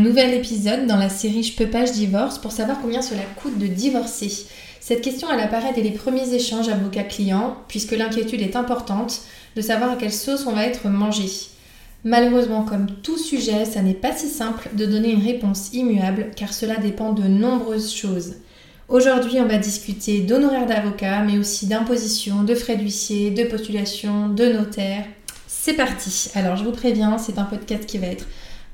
nouvel 0.00 0.34
épisode 0.34 0.86
dans 0.86 0.96
la 0.96 1.08
série 1.08 1.42
Je 1.42 1.56
peux 1.56 1.68
pas, 1.68 1.84
je 1.84 1.92
divorce 1.92 2.38
pour 2.38 2.52
savoir 2.52 2.80
combien 2.80 3.02
cela 3.02 3.22
coûte 3.40 3.58
de 3.58 3.66
divorcer. 3.66 4.46
Cette 4.80 5.02
question 5.02 5.28
elle 5.30 5.40
apparaît 5.40 5.72
dès 5.74 5.82
les 5.82 5.90
premiers 5.92 6.34
échanges 6.34 6.68
avocat-client 6.68 7.56
puisque 7.68 7.96
l'inquiétude 7.96 8.40
est 8.40 8.56
importante 8.56 9.20
de 9.54 9.60
savoir 9.60 9.92
à 9.92 9.96
quelle 9.96 10.12
sauce 10.12 10.46
on 10.46 10.52
va 10.52 10.66
être 10.66 10.88
mangé. 10.88 11.26
Malheureusement, 12.02 12.62
comme 12.62 12.86
tout 13.02 13.18
sujet, 13.18 13.66
ça 13.66 13.82
n'est 13.82 13.92
pas 13.92 14.16
si 14.16 14.26
simple 14.26 14.70
de 14.74 14.86
donner 14.86 15.12
une 15.12 15.22
réponse 15.22 15.70
immuable 15.74 16.30
car 16.34 16.52
cela 16.54 16.76
dépend 16.76 17.12
de 17.12 17.24
nombreuses 17.24 17.94
choses. 17.94 18.36
Aujourd'hui, 18.88 19.38
on 19.38 19.46
va 19.46 19.58
discuter 19.58 20.20
d'honoraires 20.20 20.66
d'avocat, 20.66 21.22
mais 21.22 21.38
aussi 21.38 21.66
d'imposition, 21.66 22.42
de 22.42 22.56
frais 22.56 22.76
d'huissier, 22.76 23.30
de 23.30 23.44
postulation, 23.44 24.28
de 24.28 24.46
notaire. 24.46 25.04
C'est 25.46 25.74
parti. 25.74 26.30
Alors, 26.34 26.56
je 26.56 26.64
vous 26.64 26.72
préviens, 26.72 27.16
c'est 27.16 27.38
un 27.38 27.44
podcast 27.44 27.86
qui 27.86 27.98
va 27.98 28.08
être 28.08 28.26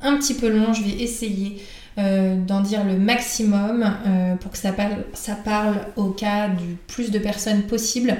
un 0.02 0.16
petit 0.16 0.34
peu 0.34 0.48
long. 0.48 0.72
Je 0.72 0.82
vais 0.82 1.02
essayer 1.02 1.62
euh, 1.98 2.36
d'en 2.36 2.60
dire 2.60 2.84
le 2.84 2.96
maximum 2.96 3.84
euh, 4.06 4.36
pour 4.36 4.50
que 4.50 4.58
ça 4.58 4.72
parle, 4.72 5.04
ça 5.14 5.34
parle 5.34 5.76
au 5.96 6.10
cas 6.10 6.48
du 6.48 6.76
plus 6.86 7.10
de 7.10 7.18
personnes 7.18 7.62
possible. 7.62 8.16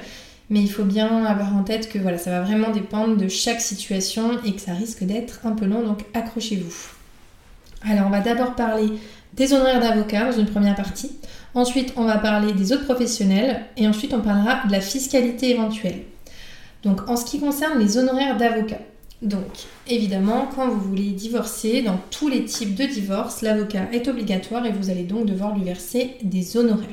Mais 0.49 0.61
il 0.61 0.71
faut 0.71 0.85
bien 0.85 1.25
avoir 1.25 1.57
en 1.57 1.63
tête 1.65 1.89
que 1.89 1.99
voilà, 1.99 2.19
ça 2.19 2.31
va 2.31 2.43
vraiment 2.43 2.71
dépendre 2.71 3.17
de 3.17 3.29
chaque 3.29 3.61
situation 3.61 4.31
et 4.45 4.55
que 4.55 4.61
ça 4.61 4.73
risque 4.73 5.03
d'être 5.03 5.41
un 5.45 5.53
peu 5.53 5.67
long, 5.67 5.83
donc 5.83 6.05
accrochez-vous. 6.15 6.73
Alors 7.83 8.07
on 8.07 8.11
va 8.11 8.21
d'abord 8.21 8.55
parler 8.55 8.93
des 9.35 9.53
honoraires 9.53 9.81
d'avocat 9.81 10.31
dans 10.31 10.39
une 10.39 10.47
première 10.47 10.77
partie. 10.77 11.13
Ensuite, 11.55 11.93
on 11.97 12.05
va 12.05 12.19
parler 12.19 12.53
des 12.53 12.73
autres 12.73 12.85
professionnels 12.85 13.61
et 13.77 13.87
ensuite 13.89 14.15
on 14.15 14.21
parlera 14.21 14.67
de 14.67 14.73
la 14.73 14.81
fiscalité 14.81 15.51
éventuelle. 15.51 16.03
Donc 16.83 17.09
en 17.09 17.17
ce 17.17 17.25
qui 17.25 17.41
concerne 17.41 17.79
les 17.79 17.99
honoraires 17.99 18.37
d'avocat, 18.37 18.81
donc, 19.23 19.47
évidemment, 19.87 20.49
quand 20.55 20.69
vous 20.69 20.81
voulez 20.81 21.11
divorcer, 21.11 21.81
dans 21.81 21.99
tous 22.11 22.29
les 22.29 22.45
types 22.45 22.75
de 22.75 22.85
divorce, 22.85 23.41
l'avocat 23.41 23.89
est 23.93 24.09
obligatoire 24.09 24.67
et 24.67 24.73
vous 24.73 24.91
allez 24.91 25.05
donc 25.05 25.25
devoir 25.25 25.57
lui 25.57 25.65
verser 25.65 26.17
des 26.23 26.57
honoraires. 26.59 26.89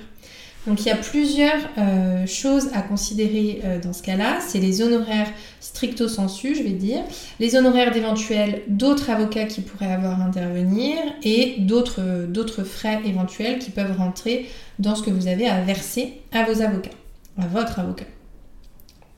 Donc, 0.66 0.80
il 0.80 0.88
y 0.88 0.92
a 0.92 0.96
plusieurs 0.96 1.60
euh, 1.78 2.26
choses 2.26 2.70
à 2.74 2.82
considérer 2.82 3.60
euh, 3.66 3.82
dans 3.82 3.92
ce 3.92 4.02
cas-là. 4.02 4.40
C'est 4.40 4.60
les 4.60 4.82
honoraires 4.82 5.28
stricto 5.60 6.08
sensu, 6.08 6.56
je 6.56 6.64
vais 6.64 6.70
dire, 6.70 7.02
les 7.42 7.58
honoraires 7.58 7.92
d'éventuels 7.92 8.62
d'autres 8.70 9.10
avocats 9.10 9.44
qui 9.44 9.60
pourraient 9.60 9.92
avoir 9.92 10.22
à 10.22 10.24
intervenir 10.24 10.96
et 11.24 11.56
d'autres 11.60 12.64
frais 12.64 13.02
éventuels 13.06 13.60
qui 13.60 13.72
peuvent 13.72 13.98
rentrer 13.98 14.50
dans 14.80 14.96
ce 14.96 15.04
que 15.04 15.12
vous 15.12 15.28
avez 15.28 15.50
à 15.50 15.60
verser 15.60 16.22
à 16.32 16.46
vos 16.46 16.62
avocats, 16.62 16.92
à 17.38 17.46
votre 17.48 17.80
avocat. 17.80 18.06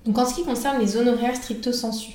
Donc, 0.05 0.17
en 0.17 0.25
ce 0.25 0.33
qui 0.33 0.43
concerne 0.43 0.79
les 0.79 0.97
honoraires 0.97 1.35
stricto 1.35 1.71
sensu, 1.71 2.13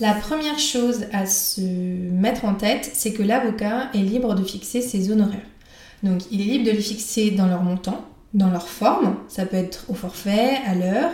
la 0.00 0.14
première 0.14 0.58
chose 0.58 1.06
à 1.12 1.26
se 1.26 1.60
mettre 1.60 2.44
en 2.44 2.54
tête, 2.54 2.90
c'est 2.94 3.12
que 3.12 3.22
l'avocat 3.22 3.90
est 3.94 3.98
libre 3.98 4.34
de 4.34 4.44
fixer 4.44 4.80
ses 4.80 5.10
honoraires. 5.10 5.40
Donc 6.02 6.22
il 6.30 6.40
est 6.40 6.44
libre 6.44 6.66
de 6.66 6.70
les 6.70 6.80
fixer 6.80 7.32
dans 7.32 7.46
leur 7.46 7.62
montant, 7.62 8.04
dans 8.34 8.50
leur 8.50 8.68
forme, 8.68 9.16
ça 9.28 9.46
peut 9.46 9.56
être 9.56 9.86
au 9.88 9.94
forfait, 9.94 10.58
à 10.66 10.74
l'heure, 10.74 11.10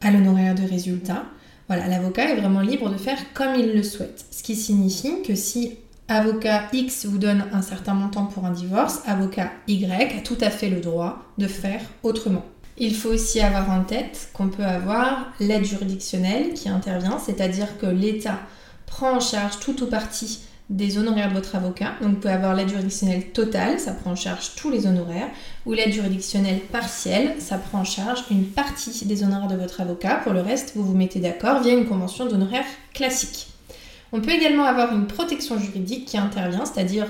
à 0.00 0.10
l'honoraire 0.10 0.54
de 0.54 0.62
résultat. 0.62 1.24
Voilà, 1.66 1.88
l'avocat 1.88 2.30
est 2.30 2.36
vraiment 2.36 2.60
libre 2.60 2.90
de 2.90 2.96
faire 2.96 3.18
comme 3.34 3.54
il 3.56 3.72
le 3.74 3.82
souhaite. 3.82 4.24
Ce 4.30 4.42
qui 4.42 4.54
signifie 4.54 5.22
que 5.22 5.34
si 5.34 5.78
avocat 6.08 6.68
X 6.72 7.06
vous 7.06 7.18
donne 7.18 7.44
un 7.52 7.62
certain 7.62 7.94
montant 7.94 8.26
pour 8.26 8.44
un 8.44 8.50
divorce, 8.50 9.00
avocat 9.06 9.50
Y 9.66 10.18
a 10.18 10.20
tout 10.20 10.38
à 10.40 10.50
fait 10.50 10.68
le 10.68 10.80
droit 10.80 11.24
de 11.38 11.46
faire 11.46 11.80
autrement. 12.02 12.44
Il 12.78 12.94
faut 12.94 13.10
aussi 13.10 13.40
avoir 13.40 13.70
en 13.70 13.84
tête 13.84 14.30
qu'on 14.32 14.48
peut 14.48 14.64
avoir 14.64 15.32
l'aide 15.40 15.64
juridictionnelle 15.64 16.54
qui 16.54 16.68
intervient, 16.68 17.18
c'est-à-dire 17.18 17.78
que 17.78 17.86
l'État 17.86 18.38
prend 18.86 19.16
en 19.16 19.20
charge 19.20 19.60
tout 19.60 19.82
ou 19.82 19.86
partie 19.86 20.40
des 20.70 20.96
honoraires 20.96 21.28
de 21.28 21.34
votre 21.34 21.54
avocat. 21.54 21.92
Donc 22.00 22.12
vous 22.12 22.16
pouvez 22.16 22.32
avoir 22.32 22.54
l'aide 22.54 22.68
juridictionnelle 22.68 23.26
totale, 23.32 23.78
ça 23.78 23.92
prend 23.92 24.12
en 24.12 24.16
charge 24.16 24.54
tous 24.56 24.70
les 24.70 24.86
honoraires, 24.86 25.28
ou 25.66 25.72
l'aide 25.72 25.92
juridictionnelle 25.92 26.60
partielle, 26.60 27.34
ça 27.38 27.58
prend 27.58 27.80
en 27.80 27.84
charge 27.84 28.24
une 28.30 28.46
partie 28.46 29.04
des 29.04 29.22
honoraires 29.22 29.48
de 29.48 29.56
votre 29.56 29.80
avocat. 29.80 30.16
Pour 30.16 30.32
le 30.32 30.40
reste, 30.40 30.72
vous 30.74 30.84
vous 30.84 30.94
mettez 30.94 31.20
d'accord 31.20 31.62
via 31.62 31.74
une 31.74 31.86
convention 31.86 32.26
d'honoraires 32.26 32.64
classique. 32.94 33.48
On 34.12 34.20
peut 34.20 34.32
également 34.32 34.64
avoir 34.64 34.94
une 34.94 35.06
protection 35.06 35.58
juridique 35.58 36.06
qui 36.06 36.18
intervient, 36.18 36.64
c'est-à-dire 36.64 37.06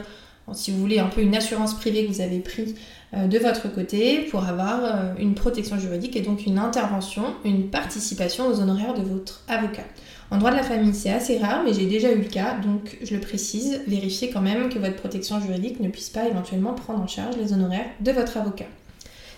si 0.55 0.71
vous 0.71 0.79
voulez 0.79 0.99
un 0.99 1.07
peu 1.07 1.21
une 1.21 1.35
assurance 1.37 1.75
privée 1.75 2.07
que 2.07 2.13
vous 2.13 2.21
avez 2.21 2.41
pris 2.41 2.63
euh, 2.63 2.75
de 3.15 3.39
votre 3.39 3.71
côté 3.73 4.21
pour 4.31 4.45
avoir 4.45 4.81
euh, 4.85 5.15
une 5.19 5.35
protection 5.35 5.79
juridique 5.79 6.17
et 6.17 6.23
donc 6.23 6.47
une 6.47 6.59
intervention, 6.59 7.25
une 7.45 7.69
participation 7.69 8.47
aux 8.47 8.61
honoraires 8.61 8.95
de 8.95 9.03
votre 9.03 9.43
avocat. 9.49 9.85
En 10.31 10.39
droit 10.39 10.51
de 10.51 10.57
la 10.57 10.63
famille, 10.63 10.95
c'est 10.95 11.13
assez 11.13 11.37
rare, 11.37 11.63
mais 11.63 11.75
j'ai 11.75 11.85
déjà 11.85 12.11
eu 12.11 12.19
le 12.19 12.29
cas, 12.29 12.57
donc 12.57 12.97
je 13.03 13.15
le 13.15 13.21
précise, 13.21 13.83
vérifiez 13.87 14.31
quand 14.31 14.41
même 14.41 14.71
que 14.71 14.79
votre 14.79 14.97
protection 14.97 15.39
juridique 15.41 15.79
ne 15.81 15.91
puisse 15.91 16.09
pas 16.09 16.27
éventuellement 16.27 16.73
prendre 16.73 17.03
en 17.03 17.07
charge 17.07 17.37
les 17.37 17.53
honoraires 17.53 17.85
de 18.01 18.13
votre 18.13 18.39
avocat. 18.39 18.65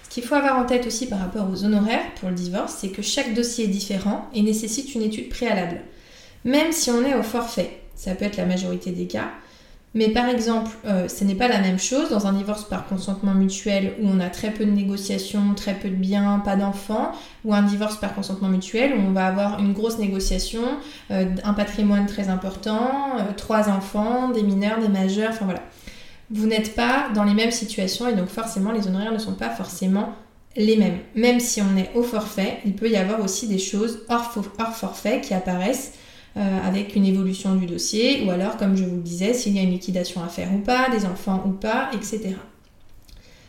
Ce 0.05 0.09
qu'il 0.09 0.23
faut 0.23 0.37
avoir 0.37 0.57
en 0.57 0.67
tête 0.67 0.87
aussi 0.87 1.09
par 1.09 1.19
rapport 1.19 1.51
aux 1.51 1.65
honoraires 1.65 2.15
pour 2.21 2.29
le 2.29 2.37
divorce, 2.37 2.77
c'est 2.79 2.91
que 2.91 3.03
chaque 3.03 3.35
dossier 3.35 3.65
est 3.65 3.69
différent 3.69 4.29
et 4.33 4.43
nécessite 4.43 4.95
une 4.95 5.03
étude 5.03 5.31
préalable. 5.31 5.81
Même 6.45 6.71
si 6.71 6.91
on 6.91 7.05
est 7.05 7.17
au 7.17 7.25
forfait, 7.25 7.81
ça 7.97 8.15
peut 8.15 8.25
être 8.25 8.37
la 8.37 8.47
majorité 8.47 8.93
des 8.93 9.09
cas, 9.09 9.31
mais 9.95 10.09
par 10.09 10.29
exemple, 10.29 10.73
euh, 10.87 11.07
ce 11.07 11.23
n'est 11.23 11.37
pas 11.37 11.47
la 11.47 11.61
même 11.61 11.79
chose 11.79 12.11
dans 12.11 12.27
un 12.27 12.33
divorce 12.33 12.65
par 12.65 12.87
consentement 12.89 13.33
mutuel 13.33 13.95
où 14.03 14.09
on 14.09 14.19
a 14.19 14.29
très 14.29 14.51
peu 14.51 14.65
de 14.65 14.71
négociations, 14.73 15.55
très 15.55 15.75
peu 15.75 15.89
de 15.89 15.95
biens, 15.95 16.43
pas 16.45 16.57
d'enfants, 16.57 17.13
ou 17.45 17.55
un 17.55 17.63
divorce 17.63 17.97
par 17.97 18.13
consentement 18.13 18.49
mutuel 18.49 18.95
où 18.95 19.01
on 19.01 19.13
va 19.13 19.27
avoir 19.27 19.61
une 19.61 19.73
grosse 19.73 19.99
négociation, 19.99 20.63
euh, 21.13 21.27
un 21.45 21.55
patrimoine 21.55 22.07
très 22.07 22.29
important, 22.29 23.19
euh, 23.21 23.33
trois 23.37 23.69
enfants, 23.69 24.31
des 24.31 24.43
mineurs, 24.43 24.81
des 24.81 24.89
majeurs, 24.89 25.31
enfin 25.31 25.45
voilà. 25.45 25.63
Vous 26.31 26.47
n'êtes 26.49 26.75
pas 26.75 27.11
dans 27.15 27.23
les 27.23 27.35
mêmes 27.35 27.53
situations 27.53 28.09
et 28.09 28.15
donc 28.15 28.29
forcément 28.29 28.73
les 28.73 28.89
honoraires 28.89 29.13
ne 29.13 29.19
sont 29.19 29.35
pas 29.35 29.51
forcément 29.51 30.15
les 30.57 30.77
mêmes. 30.77 30.99
Même 31.15 31.39
si 31.39 31.63
on 31.63 31.77
est 31.77 31.91
au 31.95 32.03
forfait, 32.03 32.59
il 32.65 32.75
peut 32.75 32.91
y 32.91 32.97
avoir 32.97 33.21
aussi 33.21 33.47
des 33.47 33.59
choses 33.59 34.01
hors 34.09 34.33
forfait 34.75 35.21
qui 35.21 35.35
apparaissent 35.35 35.93
avec 36.37 36.97
une 36.97 37.07
évolution 37.07 37.55
du 37.55 37.67
dossier, 37.67 38.25
ou 38.25 38.31
alors, 38.31 38.57
comme 38.57 38.77
je 38.77 38.85
vous 38.85 38.97
le 38.97 39.03
disais, 39.03 39.35
s'il 39.35 39.55
y 39.55 39.61
a 39.61 39.63
une 39.63 39.71
liquidation 39.71 40.23
à 40.23 40.29
faire 40.29 40.53
ou 40.53 40.59
pas, 40.59 40.91
des 40.91 41.07
enfants 41.07 41.45
ou 41.47 41.51
pas, 41.51 41.91
etc. 41.95 42.35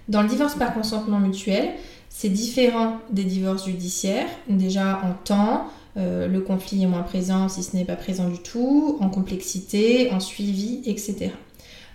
Dans 0.07 0.21
le 0.21 0.27
divorce 0.27 0.55
par 0.55 0.73
consentement 0.73 1.19
mutuel, 1.19 1.71
c'est 2.09 2.29
différent 2.29 2.99
des 3.09 3.23
divorces 3.23 3.65
judiciaires, 3.65 4.27
déjà 4.47 5.01
en 5.03 5.13
temps, 5.23 5.67
euh, 5.97 6.27
le 6.27 6.41
conflit 6.41 6.83
est 6.83 6.87
moins 6.87 7.03
présent 7.03 7.49
si 7.49 7.63
ce 7.63 7.75
n'est 7.75 7.85
pas 7.85 7.95
présent 7.95 8.29
du 8.29 8.39
tout, 8.39 8.97
en 9.01 9.09
complexité, 9.09 10.11
en 10.11 10.19
suivi, 10.19 10.81
etc. 10.85 11.31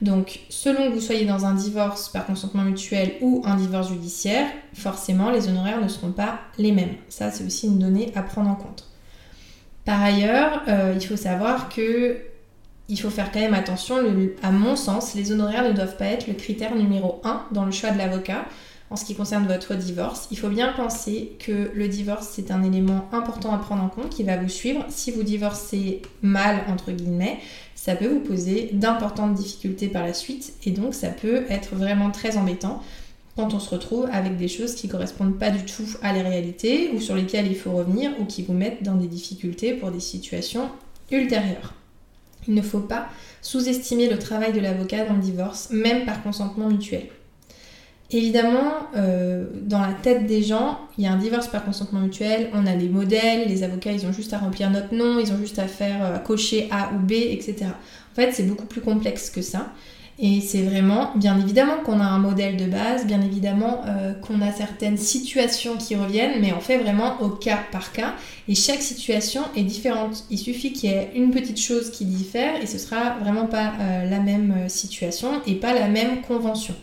Donc, 0.02 0.40
selon 0.48 0.88
que 0.88 0.94
vous 0.94 1.00
soyez 1.00 1.26
dans 1.26 1.44
un 1.44 1.54
divorce 1.54 2.08
par 2.08 2.26
consentement 2.26 2.62
mutuel 2.62 3.12
ou 3.20 3.42
un 3.44 3.56
divorce 3.56 3.88
judiciaire, 3.88 4.46
forcément, 4.72 5.30
les 5.30 5.48
honoraires 5.48 5.80
ne 5.80 5.88
seront 5.88 6.12
pas 6.12 6.40
les 6.58 6.72
mêmes. 6.72 6.96
Ça, 7.10 7.30
c'est 7.30 7.44
aussi 7.44 7.66
une 7.66 7.78
donnée 7.78 8.10
à 8.14 8.22
prendre 8.22 8.48
en 8.48 8.54
compte. 8.54 8.89
Par 9.90 10.04
ailleurs, 10.04 10.62
euh, 10.68 10.94
il 10.94 11.04
faut 11.04 11.16
savoir 11.16 11.68
que 11.68 12.18
il 12.88 13.00
faut 13.00 13.10
faire 13.10 13.32
quand 13.32 13.40
même 13.40 13.54
attention, 13.54 13.96
à 14.40 14.52
mon 14.52 14.76
sens, 14.76 15.16
les 15.16 15.32
honoraires 15.32 15.64
ne 15.64 15.72
doivent 15.72 15.96
pas 15.96 16.04
être 16.04 16.28
le 16.28 16.34
critère 16.34 16.76
numéro 16.76 17.20
1 17.24 17.46
dans 17.50 17.64
le 17.64 17.72
choix 17.72 17.90
de 17.90 17.98
l'avocat 17.98 18.44
en 18.90 18.94
ce 18.94 19.04
qui 19.04 19.16
concerne 19.16 19.48
votre 19.48 19.74
divorce. 19.74 20.28
Il 20.30 20.38
faut 20.38 20.48
bien 20.48 20.72
penser 20.72 21.32
que 21.44 21.72
le 21.74 21.88
divorce, 21.88 22.28
c'est 22.30 22.52
un 22.52 22.62
élément 22.62 23.08
important 23.10 23.52
à 23.52 23.58
prendre 23.58 23.82
en 23.82 23.88
compte 23.88 24.10
qui 24.10 24.22
va 24.22 24.36
vous 24.36 24.48
suivre. 24.48 24.84
Si 24.90 25.10
vous 25.10 25.24
divorcez 25.24 26.02
mal, 26.22 26.60
entre 26.68 26.92
guillemets, 26.92 27.40
ça 27.74 27.96
peut 27.96 28.06
vous 28.06 28.20
poser 28.20 28.70
d'importantes 28.72 29.34
difficultés 29.34 29.88
par 29.88 30.06
la 30.06 30.14
suite 30.14 30.52
et 30.64 30.70
donc 30.70 30.94
ça 30.94 31.08
peut 31.08 31.46
être 31.48 31.74
vraiment 31.74 32.12
très 32.12 32.36
embêtant 32.36 32.80
quand 33.36 33.54
on 33.54 33.60
se 33.60 33.70
retrouve 33.70 34.08
avec 34.12 34.36
des 34.36 34.48
choses 34.48 34.74
qui 34.74 34.88
correspondent 34.88 35.38
pas 35.38 35.50
du 35.50 35.64
tout 35.64 35.86
à 36.02 36.12
la 36.12 36.22
réalité 36.22 36.90
ou 36.94 37.00
sur 37.00 37.14
lesquelles 37.14 37.46
il 37.46 37.56
faut 37.56 37.72
revenir 37.72 38.12
ou 38.20 38.24
qui 38.24 38.42
vous 38.42 38.52
mettent 38.52 38.82
dans 38.82 38.96
des 38.96 39.06
difficultés 39.06 39.74
pour 39.74 39.90
des 39.90 40.00
situations 40.00 40.68
ultérieures. 41.10 41.74
Il 42.48 42.54
ne 42.54 42.62
faut 42.62 42.80
pas 42.80 43.08
sous-estimer 43.42 44.08
le 44.08 44.18
travail 44.18 44.52
de 44.52 44.60
l'avocat 44.60 45.04
dans 45.04 45.14
le 45.14 45.20
divorce, 45.20 45.70
même 45.70 46.04
par 46.04 46.22
consentement 46.22 46.68
mutuel. 46.68 47.06
Évidemment, 48.12 48.88
euh, 48.96 49.46
dans 49.62 49.80
la 49.80 49.92
tête 49.92 50.26
des 50.26 50.42
gens, 50.42 50.80
il 50.98 51.04
y 51.04 51.06
a 51.06 51.12
un 51.12 51.16
divorce 51.16 51.46
par 51.46 51.64
consentement 51.64 52.00
mutuel, 52.00 52.50
on 52.54 52.66
a 52.66 52.74
les 52.74 52.88
modèles, 52.88 53.46
les 53.46 53.62
avocats, 53.62 53.92
ils 53.92 54.04
ont 54.04 54.12
juste 54.12 54.32
à 54.32 54.38
remplir 54.38 54.68
notre 54.70 54.92
nom, 54.94 55.20
ils 55.20 55.32
ont 55.32 55.38
juste 55.38 55.60
à 55.60 55.68
faire 55.68 56.04
euh, 56.04 56.18
cocher 56.18 56.66
A 56.72 56.90
ou 56.92 56.98
B, 56.98 57.12
etc. 57.12 57.66
En 57.66 58.14
fait, 58.14 58.32
c'est 58.32 58.42
beaucoup 58.42 58.66
plus 58.66 58.80
complexe 58.80 59.30
que 59.30 59.42
ça. 59.42 59.72
Et 60.22 60.42
c'est 60.42 60.62
vraiment, 60.62 61.12
bien 61.14 61.38
évidemment 61.40 61.78
qu'on 61.82 61.98
a 61.98 62.04
un 62.04 62.18
modèle 62.18 62.58
de 62.58 62.66
base, 62.66 63.06
bien 63.06 63.22
évidemment 63.22 63.80
euh, 63.86 64.12
qu'on 64.12 64.42
a 64.42 64.52
certaines 64.52 64.98
situations 64.98 65.78
qui 65.78 65.96
reviennent, 65.96 66.42
mais 66.42 66.52
on 66.52 66.60
fait 66.60 66.76
vraiment 66.76 67.22
au 67.22 67.30
cas 67.30 67.58
par 67.72 67.90
cas. 67.92 68.14
Et 68.46 68.54
chaque 68.54 68.82
situation 68.82 69.40
est 69.56 69.62
différente. 69.62 70.24
Il 70.28 70.38
suffit 70.38 70.74
qu'il 70.74 70.90
y 70.90 70.92
ait 70.92 71.10
une 71.14 71.30
petite 71.30 71.58
chose 71.58 71.90
qui 71.90 72.04
diffère 72.04 72.62
et 72.62 72.66
ce 72.66 72.76
sera 72.76 73.16
vraiment 73.22 73.46
pas 73.46 73.72
euh, 73.80 74.10
la 74.10 74.20
même 74.20 74.54
euh, 74.58 74.68
situation 74.68 75.40
et 75.46 75.54
pas 75.54 75.72
la 75.72 75.88
même 75.88 76.20
convention. 76.20 76.74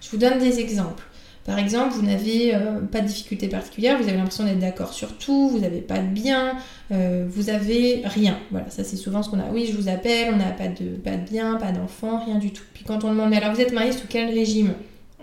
Je 0.00 0.08
vous 0.10 0.16
donne 0.16 0.38
des 0.38 0.58
exemples. 0.58 1.04
Par 1.44 1.58
exemple, 1.58 1.94
vous 1.94 2.02
n'avez 2.02 2.54
euh, 2.54 2.80
pas 2.80 3.00
de 3.00 3.06
difficulté 3.08 3.48
particulière, 3.48 3.98
vous 4.00 4.08
avez 4.08 4.16
l'impression 4.16 4.44
d'être 4.44 4.60
d'accord 4.60 4.92
sur 4.92 5.18
tout, 5.18 5.48
vous 5.48 5.58
n'avez 5.58 5.80
pas 5.80 5.98
de 5.98 6.06
bien, 6.06 6.56
euh, 6.92 7.26
vous 7.28 7.50
avez 7.50 8.02
rien. 8.04 8.38
Voilà, 8.52 8.70
ça 8.70 8.84
c'est 8.84 8.96
souvent 8.96 9.24
ce 9.24 9.30
qu'on 9.30 9.40
a. 9.40 9.50
Oui, 9.50 9.68
je 9.70 9.76
vous 9.76 9.88
appelle, 9.88 10.32
on 10.32 10.36
n'a 10.36 10.52
pas 10.52 10.68
de, 10.68 10.90
pas 11.02 11.16
bien, 11.16 11.56
pas 11.56 11.72
d'enfant, 11.72 12.24
rien 12.24 12.38
du 12.38 12.52
tout. 12.52 12.62
Puis 12.74 12.84
quand 12.84 13.02
on 13.02 13.10
demande, 13.10 13.30
mais 13.30 13.38
alors 13.38 13.54
vous 13.54 13.60
êtes 13.60 13.72
marié 13.72 13.90
sous 13.90 14.06
quel 14.08 14.28
régime? 14.32 14.74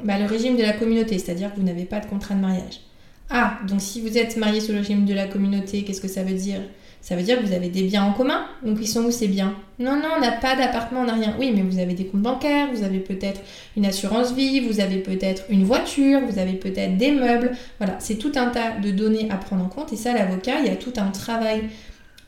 Bah, 0.03 0.19
Le 0.19 0.25
régime 0.25 0.57
de 0.57 0.61
la 0.61 0.73
communauté, 0.73 1.19
c'est-à-dire 1.19 1.53
que 1.53 1.59
vous 1.59 1.65
n'avez 1.65 1.85
pas 1.85 2.01
de 2.01 2.05
contrat 2.05 2.35
de 2.35 2.41
mariage. 2.41 2.81
Ah, 3.29 3.59
donc 3.67 3.79
si 3.79 4.01
vous 4.01 4.17
êtes 4.17 4.35
marié 4.37 4.59
sous 4.59 4.73
le 4.73 4.79
régime 4.79 5.05
de 5.05 5.13
la 5.13 5.27
communauté, 5.27 5.83
qu'est-ce 5.83 6.01
que 6.01 6.07
ça 6.07 6.23
veut 6.23 6.33
dire? 6.33 6.61
Ça 7.01 7.15
veut 7.15 7.23
dire 7.23 7.39
que 7.39 7.45
vous 7.45 7.53
avez 7.53 7.69
des 7.69 7.83
biens 7.83 8.03
en 8.03 8.13
commun. 8.13 8.45
Donc 8.63 8.77
ils 8.81 8.87
sont 8.87 9.03
où 9.03 9.11
ces 9.11 9.27
biens? 9.27 9.55
Non, 9.79 9.95
non, 9.95 10.09
on 10.17 10.21
n'a 10.21 10.33
pas 10.33 10.55
d'appartement, 10.55 11.01
on 11.01 11.05
n'a 11.05 11.13
rien. 11.13 11.35
Oui, 11.39 11.51
mais 11.55 11.61
vous 11.61 11.79
avez 11.79 11.93
des 11.93 12.05
comptes 12.05 12.21
bancaires, 12.21 12.67
vous 12.73 12.83
avez 12.83 12.99
peut-être 12.99 13.41
une 13.77 13.85
assurance 13.85 14.33
vie, 14.33 14.59
vous 14.59 14.79
avez 14.79 14.97
peut-être 14.97 15.43
une 15.49 15.63
voiture, 15.63 16.19
vous 16.29 16.39
avez 16.39 16.53
peut-être 16.53 16.97
des 16.97 17.11
meubles. 17.11 17.51
Voilà, 17.77 17.95
c'est 17.99 18.15
tout 18.15 18.33
un 18.35 18.47
tas 18.47 18.71
de 18.71 18.91
données 18.91 19.27
à 19.31 19.37
prendre 19.37 19.63
en 19.63 19.69
compte. 19.69 19.93
Et 19.93 19.95
ça, 19.95 20.13
l'avocat, 20.13 20.59
il 20.59 20.67
y 20.67 20.69
a 20.69 20.75
tout 20.75 20.93
un 20.97 21.11
travail 21.11 21.63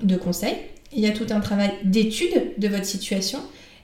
de 0.02 0.16
conseil, 0.16 0.56
il 0.94 1.02
y 1.02 1.08
a 1.08 1.12
tout 1.12 1.28
un 1.30 1.42
travail 1.42 1.72
d'étude 1.84 2.54
de 2.58 2.68
votre 2.68 2.86
situation. 2.86 3.40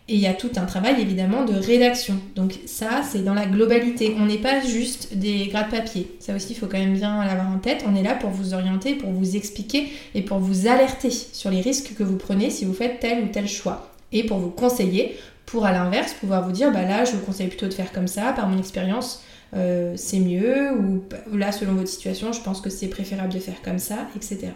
Et 0.09 0.15
il 0.15 0.21
y 0.21 0.27
a 0.27 0.33
tout 0.33 0.51
un 0.55 0.65
travail 0.65 1.01
évidemment 1.01 1.43
de 1.43 1.53
rédaction. 1.53 2.15
Donc 2.35 2.59
ça, 2.65 3.01
c'est 3.09 3.23
dans 3.25 3.33
la 3.33 3.45
globalité. 3.45 4.15
On 4.17 4.25
n'est 4.25 4.37
pas 4.37 4.61
juste 4.61 5.17
des 5.17 5.47
gras 5.47 5.63
de 5.63 5.71
papier. 5.71 6.15
Ça 6.19 6.33
aussi, 6.33 6.53
il 6.53 6.55
faut 6.55 6.67
quand 6.67 6.77
même 6.77 6.93
bien 6.93 7.25
l'avoir 7.25 7.49
en 7.49 7.59
tête. 7.59 7.83
On 7.85 7.93
est 7.93 8.03
là 8.03 8.15
pour 8.15 8.29
vous 8.29 8.53
orienter, 8.53 8.95
pour 8.95 9.11
vous 9.11 9.35
expliquer 9.35 9.89
et 10.15 10.21
pour 10.21 10.39
vous 10.39 10.67
alerter 10.67 11.09
sur 11.09 11.49
les 11.49 11.59
risques 11.59 11.93
que 11.97 12.03
vous 12.03 12.15
prenez 12.15 12.49
si 12.49 12.63
vous 12.63 12.73
faites 12.73 13.01
tel 13.01 13.25
ou 13.25 13.27
tel 13.27 13.49
choix. 13.49 13.91
Et 14.13 14.23
pour 14.25 14.37
vous 14.37 14.49
conseiller, 14.49 15.17
pour 15.45 15.65
à 15.65 15.73
l'inverse 15.73 16.13
pouvoir 16.13 16.45
vous 16.45 16.53
dire, 16.53 16.71
bah 16.71 16.83
là, 16.83 17.03
je 17.03 17.11
vous 17.11 17.25
conseille 17.25 17.47
plutôt 17.47 17.67
de 17.67 17.73
faire 17.73 17.91
comme 17.91 18.07
ça, 18.07 18.31
par 18.33 18.47
mon 18.47 18.57
expérience, 18.57 19.23
euh, 19.55 19.93
c'est 19.95 20.19
mieux, 20.19 20.71
ou 20.71 21.03
là, 21.35 21.51
selon 21.51 21.73
votre 21.73 21.89
situation, 21.89 22.31
je 22.31 22.41
pense 22.41 22.61
que 22.61 22.69
c'est 22.69 22.87
préférable 22.87 23.33
de 23.33 23.39
faire 23.39 23.61
comme 23.61 23.79
ça, 23.79 24.07
etc. 24.15 24.49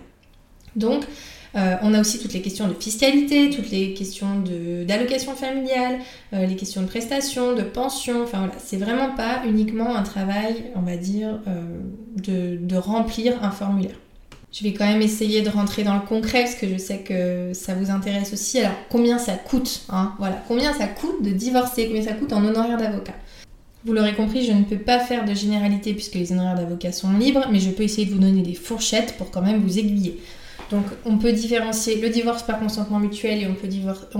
Donc, 0.76 1.04
euh, 1.56 1.76
on 1.82 1.94
a 1.94 2.00
aussi 2.00 2.20
toutes 2.20 2.34
les 2.34 2.42
questions 2.42 2.68
de 2.68 2.74
fiscalité, 2.74 3.50
toutes 3.50 3.72
les 3.72 3.94
questions 3.94 4.42
d'allocation 4.88 5.36
familiale, 5.36 6.00
euh, 6.34 6.46
les 6.46 6.56
questions 6.56 6.82
de 6.82 6.88
prestations, 6.88 7.54
de 7.56 7.64
pension. 7.64 8.24
Enfin 8.24 8.40
voilà, 8.40 8.54
c'est 8.58 8.78
vraiment 8.78 9.16
pas 9.16 9.42
uniquement 9.46 9.96
un 9.96 10.04
travail, 10.04 10.66
on 10.76 10.82
va 10.82 10.96
dire, 10.96 11.40
euh, 11.48 11.80
de, 12.18 12.78
remplir 12.78 13.44
un 13.44 13.52
formulaire. 13.52 13.96
Je 14.54 14.64
vais 14.64 14.74
quand 14.74 14.86
même 14.86 15.02
essayer 15.02 15.42
de 15.42 15.50
rentrer 15.50 15.84
dans 15.84 15.94
le 15.94 16.02
concret 16.02 16.44
parce 16.44 16.56
que 16.56 16.68
je 16.68 16.78
sais 16.78 17.00
que 17.00 17.52
ça 17.54 17.74
vous 17.74 17.92
intéresse 17.92 18.34
aussi. 18.34 18.60
Alors, 18.60 18.76
combien 18.90 19.18
ça 19.18 19.34
coûte 19.34 19.84
hein 19.90 20.14
combien 20.48 20.74
ça 20.74 20.88
coûte 20.88 21.24
de 21.24 21.32
divorcer 21.32 21.88
Combien 21.88 22.04
ça 22.04 22.14
coûte 22.14 22.34
en 22.34 22.44
honoraire 22.44 22.78
d'avocat? 22.78 23.14
Vous 23.86 23.94
l'aurez 23.94 24.14
compris, 24.14 24.46
je 24.46 24.52
ne 24.52 24.64
peux 24.64 24.78
pas 24.78 25.00
faire 25.00 25.26
de 25.26 25.34
généralité 25.34 25.94
puisque 25.94 26.16
les 26.16 26.32
honoraires 26.32 26.56
d'avocat 26.56 26.92
sont 26.92 27.14
libres, 27.14 27.48
mais 27.52 27.60
je 27.60 27.72
peux 27.72 27.84
essayer 27.84 28.06
de 28.06 28.12
vous 28.12 28.20
donner 28.20 28.42
des 28.42 28.54
fourchettes 28.54 29.16
pour 29.18 29.32
quand 29.32 29.42
même 29.42 29.62
vous 29.62 29.80
aiguiller. 29.80 30.20
Donc 30.72 30.86
on 31.06 31.18
peut 31.18 31.34
différencier 31.34 32.00
le 32.00 32.10
divorce 32.10 32.44
par 32.44 32.60
consentement 32.60 33.00
mutuel 33.00 33.42
et 33.42 33.48
on 33.48 33.56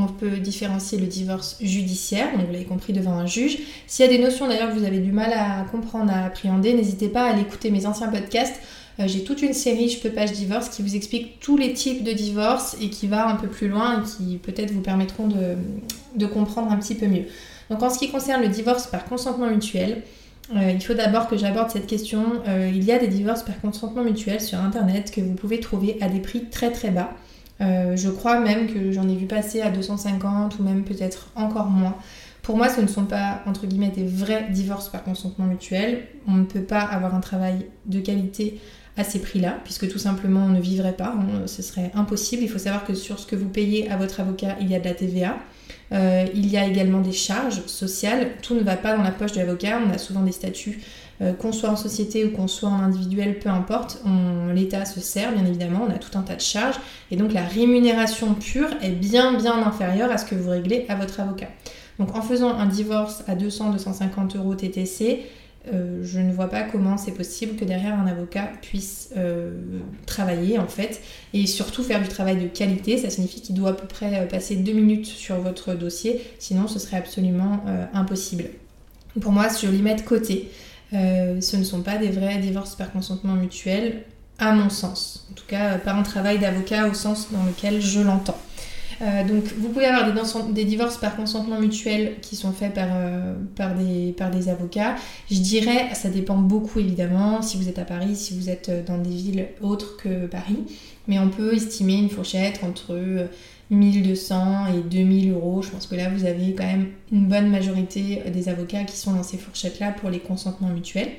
peut, 0.08 0.38
différencier 0.38 1.00
le 1.00 1.08
divorce 1.08 1.58
judiciaire, 1.62 2.32
donc 2.38 2.48
vous 2.48 2.52
l'avez 2.52 2.66
compris 2.66 2.92
devant 2.92 3.14
un 3.14 3.26
juge. 3.26 3.58
S'il 3.88 4.06
y 4.06 4.10
a 4.10 4.12
des 4.12 4.22
notions 4.22 4.48
d'ailleurs 4.48 4.70
que 4.70 4.78
vous 4.78 4.84
avez 4.84 5.00
du 5.00 5.14
mal 5.14 5.32
à 5.34 5.66
comprendre, 5.72 6.12
à 6.12 6.26
appréhender, 6.26 6.74
n'hésitez 6.74 7.08
pas 7.08 7.24
à 7.24 7.32
aller 7.32 7.42
écouter 7.42 7.72
mes 7.72 7.86
anciens 7.86 8.10
podcasts. 8.10 8.60
Euh, 9.00 9.08
j'ai 9.08 9.24
toute 9.24 9.42
une 9.42 9.54
série 9.54 9.88
Je 9.88 10.00
peux 10.00 10.10
pas, 10.10 10.26
je 10.26 10.34
divorce 10.34 10.68
qui 10.68 10.82
vous 10.82 10.96
explique 10.96 11.40
tous 11.40 11.56
les 11.56 11.72
types 11.72 12.04
de 12.04 12.12
divorce 12.12 12.76
et 12.82 12.90
qui 12.90 13.08
va 13.08 13.30
un 13.30 13.36
peu 13.36 13.48
plus 13.48 13.70
loin 13.70 14.02
et 14.02 14.06
qui 14.06 14.38
peut-être 14.38 14.72
vous 14.72 14.82
permettront 14.82 15.30
de 16.16 16.26
comprendre 16.26 16.70
un 16.72 16.78
petit 16.78 16.96
peu 16.96 17.08
mieux. 17.08 17.24
Donc 17.70 17.82
en 17.82 17.90
ce 17.90 17.98
qui 17.98 18.12
concerne 18.12 18.42
le 18.42 18.50
divorce 18.50 18.88
par 18.88 19.06
consentement 19.06 19.48
mutuel, 19.48 20.04
euh, 20.56 20.72
il 20.72 20.82
faut 20.82 20.94
d'abord 20.94 21.28
que 21.28 21.38
j'aborde 21.38 21.70
cette 21.70 21.88
question. 21.88 22.42
Euh, 22.48 22.70
il 22.74 22.84
y 22.84 22.92
a 22.92 23.00
des 23.00 23.08
divorces 23.08 23.44
par 23.44 23.60
consentement 23.62 24.04
mutuel 24.04 24.42
sur 24.42 24.60
Internet 24.60 25.12
que 25.12 25.22
vous 25.22 25.34
pouvez 25.34 25.60
trouver 25.60 25.98
à 26.02 26.10
des 26.10 26.20
prix 26.20 26.46
très 26.46 26.72
très 26.72 26.92
bas. 26.92 27.12
Euh, 27.62 27.96
je 27.96 28.10
crois 28.10 28.40
même 28.40 28.68
que 28.68 28.92
j'en 28.92 29.08
ai 29.08 29.16
vu 29.16 29.28
passer 29.28 29.62
à 29.62 29.70
250 29.70 30.60
ou 30.60 30.64
même 30.64 30.84
peut-être 30.84 31.30
encore 31.36 31.68
moins. 31.68 31.96
Pour 32.42 32.58
moi, 32.58 32.70
ce 32.70 32.82
ne 32.82 32.88
sont 32.88 33.06
pas, 33.06 33.44
entre 33.46 33.68
guillemets, 33.68 33.92
des 33.96 34.06
vrais 34.06 34.48
divorces 34.50 34.90
par 34.90 35.04
consentement 35.04 35.46
mutuel. 35.46 36.08
On 36.28 36.34
ne 36.34 36.46
peut 36.46 36.64
pas 36.64 36.82
avoir 36.82 37.14
un 37.14 37.20
travail 37.20 37.68
de 37.86 38.00
qualité 38.00 38.60
à 38.98 39.04
ces 39.04 39.20
prix-là, 39.20 39.60
puisque 39.64 39.88
tout 39.88 40.00
simplement 40.00 40.42
on 40.42 40.50
ne 40.50 40.60
vivrait 40.60 40.96
pas, 40.96 41.16
ce 41.46 41.62
serait 41.62 41.92
impossible. 41.94 42.44
Il 42.44 42.50
faut 42.50 42.60
savoir 42.60 42.84
que 42.84 42.94
sur 42.94 43.20
ce 43.20 43.28
que 43.28 43.38
vous 43.38 43.48
payez 43.48 43.90
à 43.90 43.96
votre 43.96 44.20
avocat, 44.20 44.58
il 44.60 44.70
y 44.70 44.76
a 44.76 44.80
de 44.80 44.86
la 44.86 44.96
TVA. 44.96 45.38
Euh, 45.94 46.26
il 46.34 46.50
y 46.50 46.58
a 46.58 46.66
également 46.66 47.02
des 47.02 47.12
charges 47.12 47.66
sociales. 47.66 48.30
Tout 48.42 48.56
ne 48.56 48.62
va 48.62 48.78
pas 48.78 48.96
dans 48.96 49.04
la 49.04 49.12
poche 49.12 49.34
de 49.34 49.40
l'avocat. 49.40 49.80
On 49.86 49.94
a 49.94 49.98
souvent 49.98 50.22
des 50.22 50.32
statuts, 50.32 50.80
euh, 51.22 51.34
qu'on 51.34 51.52
soit 51.52 51.70
en 51.70 51.76
société 51.76 52.24
ou 52.26 52.32
qu'on 52.32 52.48
soit 52.48 52.70
en 52.70 52.80
individuel, 52.80 53.40
peu 53.40 53.50
importe. 53.50 54.02
L'État 54.54 54.86
se 54.86 55.02
sert, 55.02 55.34
bien 55.34 55.46
évidemment. 55.46 55.86
On 55.88 55.92
a 55.92 55.98
tout 55.98 56.18
un 56.18 56.22
tas 56.22 56.36
de 56.36 56.42
charges. 56.42 56.80
Et 57.12 57.18
donc 57.18 57.34
la 57.34 57.44
rémunération 57.44 58.34
pure 58.34 58.70
est 58.82 58.92
bien, 58.92 59.34
bien 59.34 59.62
inférieure 59.66 60.12
à 60.12 60.18
ce 60.18 60.26
que 60.26 60.36
vous 60.36 60.50
réglez 60.50 60.86
à 60.88 60.96
votre 60.96 61.20
avocat. 61.20 61.50
Donc 62.00 62.16
en 62.16 62.22
faisant 62.22 62.54
un 62.58 62.66
divorce 62.66 63.24
à 63.28 63.36
200-250 63.36 64.38
euros 64.38 64.56
TTC, 64.56 65.24
euh, 65.72 66.00
je 66.04 66.20
ne 66.20 66.34
vois 66.34 66.50
pas 66.50 66.64
comment 66.64 66.98
c'est 66.98 67.12
possible 67.12 67.56
que 67.56 67.66
derrière 67.66 67.94
un 67.94 68.08
avocat 68.08 68.50
puisse 68.64 69.12
euh, 69.16 69.52
travailler 70.08 70.58
en 70.58 70.68
fait 70.68 71.02
et 71.34 71.46
surtout 71.46 71.84
faire 71.84 72.02
du 72.02 72.08
travail 72.08 72.38
de 72.38 72.48
qualité. 72.48 72.98
Ça 72.98 73.12
signifie 73.12 73.42
qu'il 73.42 73.56
doit 73.56 73.70
à 73.70 73.74
peu 73.74 73.88
près 73.88 74.22
euh, 74.22 74.26
passer 74.26 74.56
deux 74.56 74.74
minutes 74.74 75.06
sur 75.06 75.38
votre 75.38 75.76
dossier, 75.76 76.22
sinon 76.40 76.68
ce 76.68 76.80
serait 76.80 76.98
absolument 76.98 77.64
impossible. 77.94 78.46
Pour 79.20 79.32
moi, 79.32 79.48
je 79.50 79.68
les 79.68 79.82
mets 79.82 79.96
de 79.96 80.02
côté. 80.02 80.50
ce 80.92 81.58
ne 81.58 81.64
sont 81.64 81.82
pas 81.82 81.98
des 81.98 82.10
vrais 82.10 82.38
divorces 82.38 82.76
par 82.76 82.92
consentement 82.92 83.34
mutuel, 83.34 84.04
à 84.40 84.54
mon 84.54 84.70
sens. 84.70 85.28
En 85.32 85.36
tout 85.36 85.46
cas, 85.48 85.78
pas 85.78 85.94
un 85.94 86.04
travail 86.04 86.40
d'avocat 86.40 86.88
au 86.88 86.94
sens 86.94 87.28
dans 87.32 87.44
lequel 87.44 87.82
je 87.82 88.00
l'entends. 88.00 88.40
Euh, 89.02 89.24
donc 89.24 89.46
vous 89.58 89.70
pouvez 89.70 89.86
avoir 89.86 90.06
des, 90.52 90.64
divorces 90.66 90.98
par 90.98 91.16
consentement 91.16 91.60
mutuel 91.60 92.18
qui 92.22 92.36
sont 92.36 92.52
faits 92.52 92.78
euh, 92.78 93.34
par, 93.56 93.74
des, 93.74 94.50
avocats. 94.50 94.96
Je 95.30 95.40
dirais, 95.40 95.90
ça 95.94 96.10
dépend 96.10 96.38
beaucoup 96.38 96.80
évidemment, 96.80 97.42
si 97.42 97.58
vous 97.58 97.68
êtes 97.68 97.80
à 97.80 97.86
Paris, 97.86 98.16
si 98.16 98.38
vous 98.38 98.50
êtes 98.50 98.70
euh, 98.70 98.84
dans 98.84 99.00
des 99.00 99.10
villes 99.10 99.48
autres 99.62 99.98
que 99.98 100.28
Paris, 100.28 100.60
mais 101.08 101.18
on 101.18 101.30
peut 101.30 101.56
estimer 101.56 101.96
une 101.96 102.10
fourchette 102.10 102.62
entre 102.64 103.28
1200 103.72 104.68
et 104.76 104.82
2000 104.82 105.32
euros. 105.32 105.64
Je 105.64 105.72
pense 105.72 105.88
que 105.88 105.96
là, 105.96 106.10
vous 106.10 106.26
avez 106.26 106.54
quand 106.54 106.66
même 106.66 106.90
une 107.12 107.28
bonne 107.28 107.50
majorité 107.50 108.22
des 108.32 108.50
avocats 108.50 108.84
qui 108.84 108.98
sont 108.98 109.14
dans 109.14 109.24
ces 109.24 109.38
fourchettes-là 109.38 109.94
pour 109.94 110.12
les 110.12 110.20
consentements 110.20 110.70
mutuels. 110.70 111.10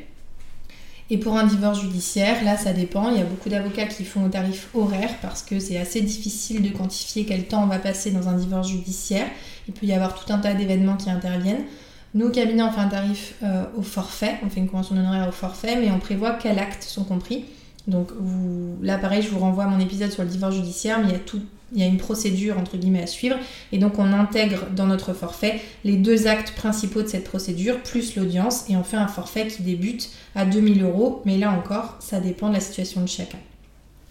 Et 1.13 1.19
pour 1.19 1.37
un 1.37 1.45
divorce 1.45 1.83
judiciaire, 1.83 2.43
là 2.43 2.57
ça 2.57 2.73
dépend. 2.73 3.11
Il 3.11 3.19
y 3.19 3.21
a 3.21 3.25
beaucoup 3.25 3.51
d'avocats 3.51 3.85
qui 3.85 4.03
font 4.03 4.25
au 4.25 4.29
tarif 4.31 4.69
horaire 4.73 5.11
parce 5.21 5.43
que 5.43 5.61
c'est 5.61 5.77
assez 5.77 6.01
difficile 6.01 6.63
de 6.63 6.75
quantifier 6.75 7.27
quel 7.27 7.45
temps 7.45 7.63
on 7.65 7.67
va 7.67 7.79
passer 7.79 8.13
dans 8.13 8.31
un 8.31 8.33
divorce 8.33 8.71
judiciaire. 8.71 9.27
Il 9.69 9.75
peut 9.75 9.85
y 9.85 9.93
avoir 9.93 10.15
tout 10.15 10.33
un 10.33 10.39
tas 10.39 10.55
d'événements 10.55 10.97
qui 10.97 11.11
interviennent. 11.11 11.65
Nous, 12.15 12.29
au 12.29 12.31
cabinet, 12.31 12.63
on 12.63 12.73
fait 12.73 12.81
un 12.81 12.89
tarif 12.89 13.35
euh, 13.43 13.65
au 13.77 13.83
forfait, 13.83 14.37
on 14.43 14.49
fait 14.49 14.61
une 14.61 14.69
convention 14.69 14.95
d'honoraire 14.95 15.29
au 15.29 15.33
forfait, 15.33 15.77
mais 15.77 15.91
on 15.91 15.99
prévoit 15.99 16.31
quels 16.31 16.59
actes 16.59 16.85
sont 16.85 17.05
compris. 17.05 17.45
Donc 17.87 18.11
là, 18.81 18.99
pareil, 18.99 19.23
je 19.23 19.29
vous 19.29 19.39
renvoie 19.39 19.65
à 19.65 19.69
mon 19.69 19.81
épisode 19.81 20.11
sur 20.11 20.23
le 20.23 20.29
divorce 20.29 20.55
judiciaire, 20.55 21.01
mais 21.01 21.09
il 21.09 21.13
y 21.13 21.17
a 21.17 21.21
tout 21.21 21.41
il 21.73 21.81
y 21.81 21.83
a 21.83 21.87
une 21.87 21.97
procédure 21.97 22.59
entre 22.59 22.77
guillemets 22.77 23.03
à 23.03 23.07
suivre 23.07 23.37
et 23.73 23.79
donc 23.79 23.99
on 23.99 24.13
intègre 24.13 24.67
dans 24.77 24.87
notre 24.87 25.13
forfait 25.15 25.61
les 25.85 25.97
deux 25.97 26.27
actes 26.27 26.53
principaux 26.53 27.03
de 27.03 27.09
cette 27.09 27.25
procédure 27.25 27.83
plus 27.83 28.17
l'audience 28.17 28.69
et 28.69 28.77
on 28.77 28.85
fait 28.85 28.97
un 28.97 29.09
forfait 29.09 29.47
qui 29.47 29.63
débute 29.63 30.11
à 30.35 30.45
2000 30.45 30.83
euros 30.83 31.23
mais 31.25 31.39
là 31.39 31.51
encore 31.51 31.97
ça 32.01 32.21
dépend 32.21 32.49
de 32.49 32.55
la 32.55 32.61
situation 32.61 33.01
de 33.01 33.09
chacun. 33.09 33.39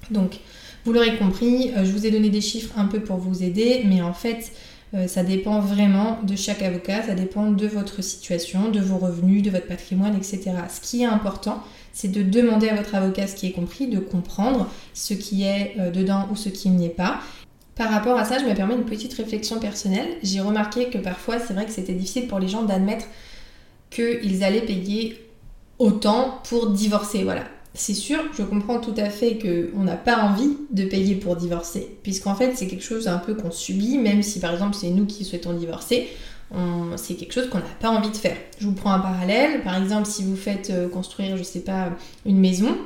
Donc 0.09 0.39
vous 0.83 0.93
l'aurez 0.93 1.17
compris, 1.17 1.71
euh, 1.77 1.85
je 1.85 1.91
vous 1.91 2.05
ai 2.05 2.11
donné 2.11 2.29
des 2.29 2.41
chiffres 2.41 2.73
un 2.77 2.85
peu 2.85 2.99
pour 2.99 3.17
vous 3.17 3.43
aider 3.43 3.83
mais 3.85 4.01
en 4.01 4.13
fait 4.13 4.51
euh, 4.93 5.07
ça 5.07 5.23
dépend 5.23 5.61
vraiment 5.61 6.19
de 6.23 6.35
chaque 6.35 6.61
avocat, 6.61 7.03
ça 7.03 7.13
dépend 7.13 7.51
de 7.51 7.67
votre 7.67 8.03
situation, 8.03 8.71
de 8.71 8.81
vos 8.81 8.97
revenus, 8.97 9.41
de 9.41 9.49
votre 9.49 9.67
patrimoine, 9.67 10.17
etc. 10.17 10.51
Ce 10.69 10.81
qui 10.81 11.03
est 11.03 11.05
important, 11.05 11.63
c'est 11.93 12.11
de 12.11 12.23
demander 12.23 12.69
à 12.69 12.75
votre 12.75 12.95
avocat 12.95 13.27
ce 13.27 13.35
qui 13.35 13.47
est 13.47 13.51
compris, 13.51 13.87
de 13.87 13.99
comprendre 13.99 14.69
ce 14.93 15.13
qui 15.13 15.43
est 15.43 15.75
euh, 15.79 15.91
dedans 15.91 16.27
ou 16.31 16.35
ce 16.35 16.49
qui 16.49 16.69
n'y 16.69 16.85
est 16.85 16.89
pas, 16.89 17.19
par 17.75 17.89
rapport 17.89 18.17
à 18.17 18.25
ça, 18.25 18.37
je 18.37 18.45
me 18.45 18.53
permets 18.53 18.75
une 18.75 18.85
petite 18.85 19.13
réflexion 19.13 19.59
personnelle. 19.59 20.07
J'ai 20.23 20.41
remarqué 20.41 20.89
que 20.89 20.97
parfois, 20.97 21.39
c'est 21.39 21.53
vrai 21.53 21.65
que 21.65 21.71
c'était 21.71 21.93
difficile 21.93 22.27
pour 22.27 22.39
les 22.39 22.47
gens 22.47 22.63
d'admettre 22.63 23.05
qu'ils 23.89 24.43
allaient 24.43 24.61
payer 24.61 25.27
autant 25.79 26.41
pour 26.47 26.69
divorcer. 26.69 27.23
Voilà. 27.23 27.45
C'est 27.73 27.93
sûr, 27.93 28.19
je 28.37 28.43
comprends 28.43 28.79
tout 28.79 28.93
à 28.97 29.09
fait 29.09 29.37
qu'on 29.37 29.83
n'a 29.83 29.95
pas 29.95 30.23
envie 30.23 30.57
de 30.71 30.83
payer 30.83 31.15
pour 31.15 31.37
divorcer, 31.37 31.97
puisqu'en 32.03 32.35
fait, 32.35 32.53
c'est 32.55 32.67
quelque 32.67 32.83
chose 32.83 33.07
un 33.07 33.17
peu 33.17 33.33
qu'on 33.33 33.51
subit, 33.51 33.97
même 33.97 34.23
si 34.23 34.41
par 34.41 34.51
exemple 34.51 34.75
c'est 34.75 34.89
nous 34.89 35.05
qui 35.05 35.23
souhaitons 35.23 35.53
divorcer, 35.53 36.09
c'est 36.97 37.15
quelque 37.15 37.33
chose 37.33 37.49
qu'on 37.49 37.59
n'a 37.59 37.63
pas 37.79 37.89
envie 37.89 38.09
de 38.09 38.17
faire. 38.17 38.35
Je 38.59 38.65
vous 38.65 38.73
prends 38.73 38.91
un 38.91 38.99
parallèle. 38.99 39.63
Par 39.63 39.77
exemple, 39.81 40.05
si 40.07 40.23
vous 40.23 40.35
faites 40.35 40.69
euh, 40.69 40.89
construire, 40.89 41.37
je 41.37 41.43
sais 41.43 41.61
pas, 41.61 41.89
une 42.25 42.39
maison, 42.39 42.77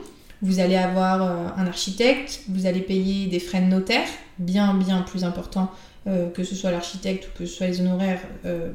vous 0.41 0.59
allez 0.59 0.75
avoir 0.75 1.23
euh, 1.23 1.47
un 1.57 1.65
architecte, 1.65 2.41
vous 2.49 2.65
allez 2.65 2.81
payer 2.81 3.27
des 3.27 3.39
frais 3.39 3.61
de 3.61 3.67
notaire, 3.67 4.07
bien 4.37 4.73
bien 4.73 5.01
plus 5.01 5.23
importants 5.23 5.71
euh, 6.07 6.29
que 6.29 6.43
ce 6.43 6.53
soit 6.53 6.69
l'architecte 6.69 7.27
ou 7.27 7.39
que 7.39 7.47
ce 7.47 7.55
soit 7.55 7.65
les 7.65 7.81
honoraires, 7.81 8.21
euh, 8.45 8.69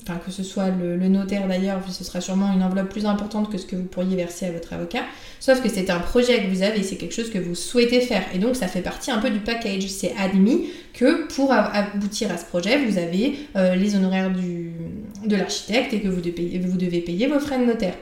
enfin 0.00 0.20
que 0.24 0.30
ce 0.30 0.44
soit 0.44 0.68
le, 0.70 0.96
notaire 1.08 1.48
d'ailleurs, 1.48 1.80
ce 1.90 2.04
sera 2.04 2.20
sûrement 2.20 2.52
une 2.52 2.62
enveloppe 2.62 2.88
plus 2.88 3.04
importante 3.04 3.50
que 3.50 3.58
ce 3.58 3.66
que 3.66 3.74
vous 3.74 3.82
pourriez 3.82 4.14
verser 4.14 4.46
à 4.46 4.52
votre 4.52 4.72
avocat. 4.72 5.02
Sauf 5.40 5.60
que 5.60 5.68
c'est 5.68 5.90
un 5.90 5.98
projet 5.98 6.40
que 6.44 6.48
vous 6.48 6.62
avez, 6.62 6.84
c'est 6.84 6.94
quelque 6.94 7.14
chose 7.14 7.30
que 7.30 7.38
vous 7.38 7.56
souhaitez 7.56 8.00
faire. 8.00 8.22
Et 8.32 8.38
donc 8.38 8.54
ça 8.54 8.68
fait 8.68 8.80
partie 8.80 9.10
un 9.10 9.18
peu 9.18 9.28
du 9.28 9.40
package. 9.40 9.88
C'est 9.88 10.14
admis 10.16 10.68
que 10.92 11.26
pour 11.34 11.52
aboutir 11.52 12.30
à 12.30 12.38
ce 12.38 12.44
projet, 12.44 12.84
vous 12.86 12.96
avez 12.96 13.34
euh, 13.56 13.74
les 13.74 13.96
honoraires 13.96 14.30
de 14.30 15.36
l'architecte 15.36 15.92
et 15.94 16.00
que 16.00 16.06
vous 16.06 16.20
devez, 16.20 16.60
vous 16.64 16.76
devez 16.76 17.00
payer 17.00 17.26
vos 17.26 17.40
frais 17.40 17.58
de 17.58 17.64
notaire. 17.64 17.94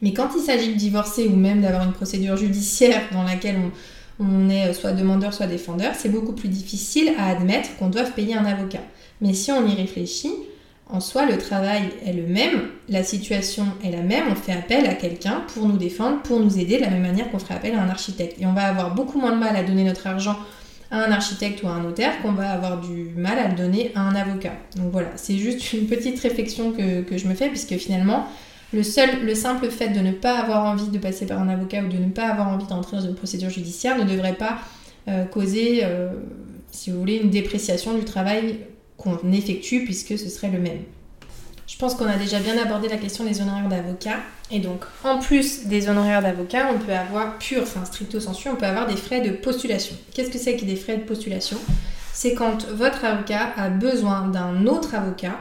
Mais 0.00 0.12
quand 0.12 0.28
il 0.36 0.42
s'agit 0.42 0.74
de 0.74 0.78
divorcer 0.78 1.26
ou 1.26 1.34
même 1.34 1.60
d'avoir 1.60 1.82
une 1.84 1.92
procédure 1.92 2.36
judiciaire 2.36 3.02
dans 3.12 3.24
laquelle 3.24 3.56
on, 3.56 3.72
on 4.18 4.48
est 4.48 4.72
soit 4.72 4.92
demandeur, 4.92 5.34
soit 5.34 5.46
défendeur, 5.46 5.94
c'est 5.94 6.08
beaucoup 6.08 6.32
plus 6.32 6.48
difficile 6.48 7.12
à 7.18 7.28
admettre 7.28 7.76
qu'on 7.76 7.88
doive 7.88 8.12
payer 8.12 8.34
un 8.34 8.44
avocat. 8.44 8.82
Mais 9.20 9.34
si 9.34 9.52
on 9.52 9.66
y 9.66 9.74
réfléchit, 9.74 10.32
en 10.88 11.00
soi, 11.00 11.26
le 11.26 11.36
travail 11.36 11.82
est 12.04 12.12
le 12.12 12.22
même, 12.22 12.68
la 12.88 13.02
situation 13.02 13.66
est 13.84 13.90
la 13.90 14.02
même, 14.02 14.24
on 14.30 14.36
fait 14.36 14.52
appel 14.52 14.86
à 14.86 14.94
quelqu'un 14.94 15.42
pour 15.52 15.66
nous 15.66 15.76
défendre, 15.76 16.22
pour 16.22 16.38
nous 16.38 16.58
aider, 16.58 16.76
de 16.76 16.82
la 16.82 16.90
même 16.90 17.02
manière 17.02 17.30
qu'on 17.30 17.40
ferait 17.40 17.54
appel 17.54 17.74
à 17.74 17.82
un 17.82 17.88
architecte. 17.88 18.40
Et 18.40 18.46
on 18.46 18.52
va 18.52 18.68
avoir 18.68 18.94
beaucoup 18.94 19.18
moins 19.18 19.32
de 19.32 19.38
mal 19.38 19.56
à 19.56 19.64
donner 19.64 19.82
notre 19.82 20.06
argent 20.06 20.36
à 20.92 21.04
un 21.04 21.10
architecte 21.10 21.64
ou 21.64 21.66
à 21.66 21.72
un 21.72 21.82
notaire 21.82 22.22
qu'on 22.22 22.32
va 22.32 22.50
avoir 22.50 22.80
du 22.80 23.10
mal 23.16 23.36
à 23.38 23.48
le 23.48 23.56
donner 23.56 23.90
à 23.96 24.02
un 24.02 24.14
avocat. 24.14 24.52
Donc 24.76 24.92
voilà, 24.92 25.08
c'est 25.16 25.36
juste 25.36 25.72
une 25.72 25.86
petite 25.86 26.20
réflexion 26.20 26.70
que, 26.70 27.02
que 27.02 27.18
je 27.18 27.26
me 27.26 27.34
fais, 27.34 27.48
puisque 27.48 27.76
finalement, 27.78 28.28
le, 28.72 28.82
simple 28.82 29.70
fait 29.70 29.88
de 29.88 30.00
ne 30.00 30.12
pas 30.12 30.38
avoir 30.38 30.64
envie 30.64 30.88
de 30.88 30.98
passer 30.98 31.26
par 31.26 31.40
un 31.40 31.48
avocat 31.48 31.82
ou 31.82 31.88
de 31.88 31.98
ne 31.98 32.10
pas 32.10 32.28
avoir 32.28 32.48
envie 32.48 32.66
d'entrer 32.66 32.96
dans 32.96 33.04
une 33.04 33.14
procédure 33.14 33.50
judiciaire 33.50 33.96
ne 33.98 34.04
devrait 34.04 34.34
pas 34.34 34.58
euh, 35.08 35.24
causer, 35.24 35.80
euh, 35.84 36.10
si 36.72 36.90
vous 36.90 36.98
voulez, 36.98 37.16
une 37.16 37.30
dépréciation 37.30 37.94
du 37.94 38.04
travail 38.04 38.58
qu'on 38.96 39.32
effectue 39.32 39.84
puisque 39.84 40.18
ce 40.18 40.28
serait 40.28 40.50
le 40.50 40.58
même. 40.58 40.80
Je 41.66 41.76
pense 41.78 41.94
qu'on 41.94 42.06
a 42.06 42.16
déjà 42.16 42.38
bien 42.38 42.56
abordé 42.58 42.88
la 42.88 42.96
question 42.96 43.24
des 43.24 43.40
honoraires 43.40 43.68
d'avocat. 43.68 44.16
Et 44.50 44.60
donc, 44.60 44.84
en 45.04 45.18
plus 45.18 45.66
des 45.66 45.88
honoraires 45.88 46.22
d'avocat, 46.22 46.68
on 46.72 46.78
peut 46.78 46.92
avoir, 46.92 47.38
pur, 47.38 47.62
enfin 47.62 47.84
stricto 47.84 48.20
sensu, 48.20 48.48
on 48.48 48.56
peut 48.56 48.66
avoir 48.66 48.86
des 48.86 48.96
frais 48.96 49.20
de 49.20 49.30
postulation. 49.30 49.96
Qu'est-ce 50.14 50.30
que 50.30 50.38
c'est 50.38 50.56
que 50.56 50.64
des 50.64 50.76
frais 50.76 50.96
de 50.96 51.02
postulation? 51.02 51.58
C'est 52.12 52.34
quand 52.34 52.66
votre 52.68 53.04
avocat 53.04 53.52
a 53.56 53.68
besoin 53.68 54.28
d'un 54.28 54.66
autre 54.66 54.94
avocat 54.94 55.36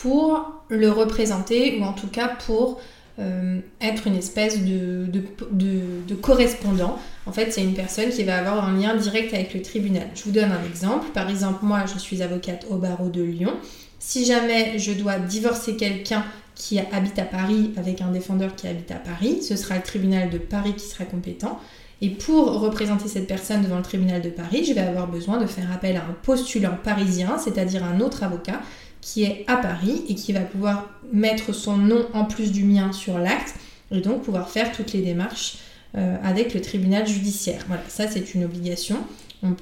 pour 0.00 0.62
le 0.68 0.90
représenter 0.90 1.78
ou 1.78 1.84
en 1.84 1.92
tout 1.92 2.08
cas 2.08 2.28
pour 2.46 2.80
euh, 3.20 3.60
être 3.80 4.08
une 4.08 4.16
espèce 4.16 4.64
de, 4.64 5.06
de, 5.06 6.14
correspondant. 6.16 6.98
En 7.26 7.32
fait, 7.32 7.52
c'est 7.52 7.62
une 7.62 7.74
personne 7.74 8.10
qui 8.10 8.24
va 8.24 8.38
avoir 8.38 8.68
un 8.68 8.76
lien 8.76 8.96
direct 8.96 9.32
avec 9.32 9.54
le 9.54 9.62
tribunal. 9.62 10.08
Je 10.14 10.24
vous 10.24 10.32
donne 10.32 10.50
un 10.50 10.64
exemple. 10.68 11.06
Par 11.14 11.30
exemple, 11.30 11.60
moi, 11.62 11.84
je 11.92 11.98
suis 11.98 12.22
avocate 12.22 12.66
au 12.70 12.76
barreau 12.76 13.08
de 13.08 13.22
Lyon. 13.22 13.52
Si 14.00 14.24
jamais 14.24 14.78
je 14.78 14.92
dois 14.92 15.18
divorcer 15.18 15.76
quelqu'un 15.76 16.24
qui 16.56 16.78
habite 16.78 17.18
à 17.18 17.24
Paris 17.24 17.72
avec 17.76 18.00
un 18.00 18.10
défendeur 18.10 18.54
qui 18.56 18.66
habite 18.66 18.90
à 18.90 18.96
Paris, 18.96 19.42
ce 19.42 19.56
sera 19.56 19.76
le 19.76 19.82
tribunal 19.82 20.30
de 20.30 20.38
Paris 20.38 20.74
qui 20.74 20.86
sera 20.86 21.04
compétent. 21.04 21.60
Et 22.00 22.10
pour 22.10 22.60
représenter 22.60 23.08
cette 23.08 23.28
personne 23.28 23.62
devant 23.62 23.76
le 23.76 23.82
tribunal 23.82 24.20
de 24.22 24.28
Paris, 24.28 24.64
je 24.64 24.72
vais 24.72 24.80
avoir 24.80 25.06
besoin 25.06 25.38
de 25.38 25.46
faire 25.46 25.70
appel 25.72 25.96
à 25.96 26.00
un 26.00 26.14
postulant 26.22 26.76
parisien, 26.82 27.38
c'est-à-dire 27.38 27.84
un 27.84 28.00
autre 28.00 28.24
avocat 28.24 28.60
qui 29.04 29.24
est 29.24 29.44
à 29.48 29.56
Paris 29.58 30.02
et 30.08 30.14
qui 30.14 30.32
va 30.32 30.40
pouvoir 30.40 30.88
mettre 31.12 31.52
son 31.52 31.76
nom 31.76 32.06
en 32.14 32.24
plus 32.24 32.50
du 32.50 32.64
mien 32.64 32.90
sur 32.92 33.18
l'acte 33.18 33.54
et 33.90 34.00
donc 34.00 34.22
pouvoir 34.22 34.48
faire 34.48 34.72
toutes 34.72 34.94
les 34.94 35.02
démarches 35.02 35.58
euh, 35.94 36.16
avec 36.24 36.54
le 36.54 36.62
tribunal 36.62 37.06
judiciaire. 37.06 37.64
Voilà, 37.68 37.82
ça 37.88 38.08
c'est 38.08 38.34
une 38.34 38.44
obligation. 38.44 38.96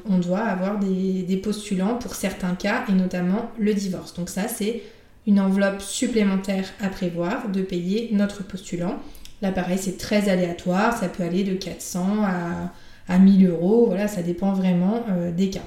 On, 0.09 0.19
doit 0.19 0.45
avoir 0.45 0.79
des, 0.79 1.41
postulants 1.43 1.97
pour 1.97 2.15
certains 2.15 2.55
cas 2.55 2.85
et 2.89 2.93
notamment 2.93 3.51
le 3.59 3.75
divorce. 3.75 4.15
Donc 4.15 4.31
ça 4.31 4.47
c'est 4.47 4.81
une 5.27 5.41
enveloppe 5.41 5.83
supplémentaire 5.83 6.67
à 6.81 6.89
prévoir 6.89 7.49
de 7.49 7.63
payer 7.63 8.11
notre 8.13 8.45
postulant. 8.45 9.01
Là 9.43 9.51
pareil 9.51 9.79
c'est 9.81 9.99
très 9.99 10.29
aléatoire, 10.29 10.97
ça 10.97 11.09
peut 11.09 11.25
aller 11.25 11.43
de 11.43 11.55
400 11.55 12.23
à, 12.23 12.73
à 13.09 13.19
1000 13.19 13.49
euros, 13.49 13.87
voilà 13.89 14.07
ça 14.07 14.23
dépend 14.23 14.53
vraiment 14.53 15.05
euh, 15.11 15.33
des 15.33 15.51
cas. 15.51 15.67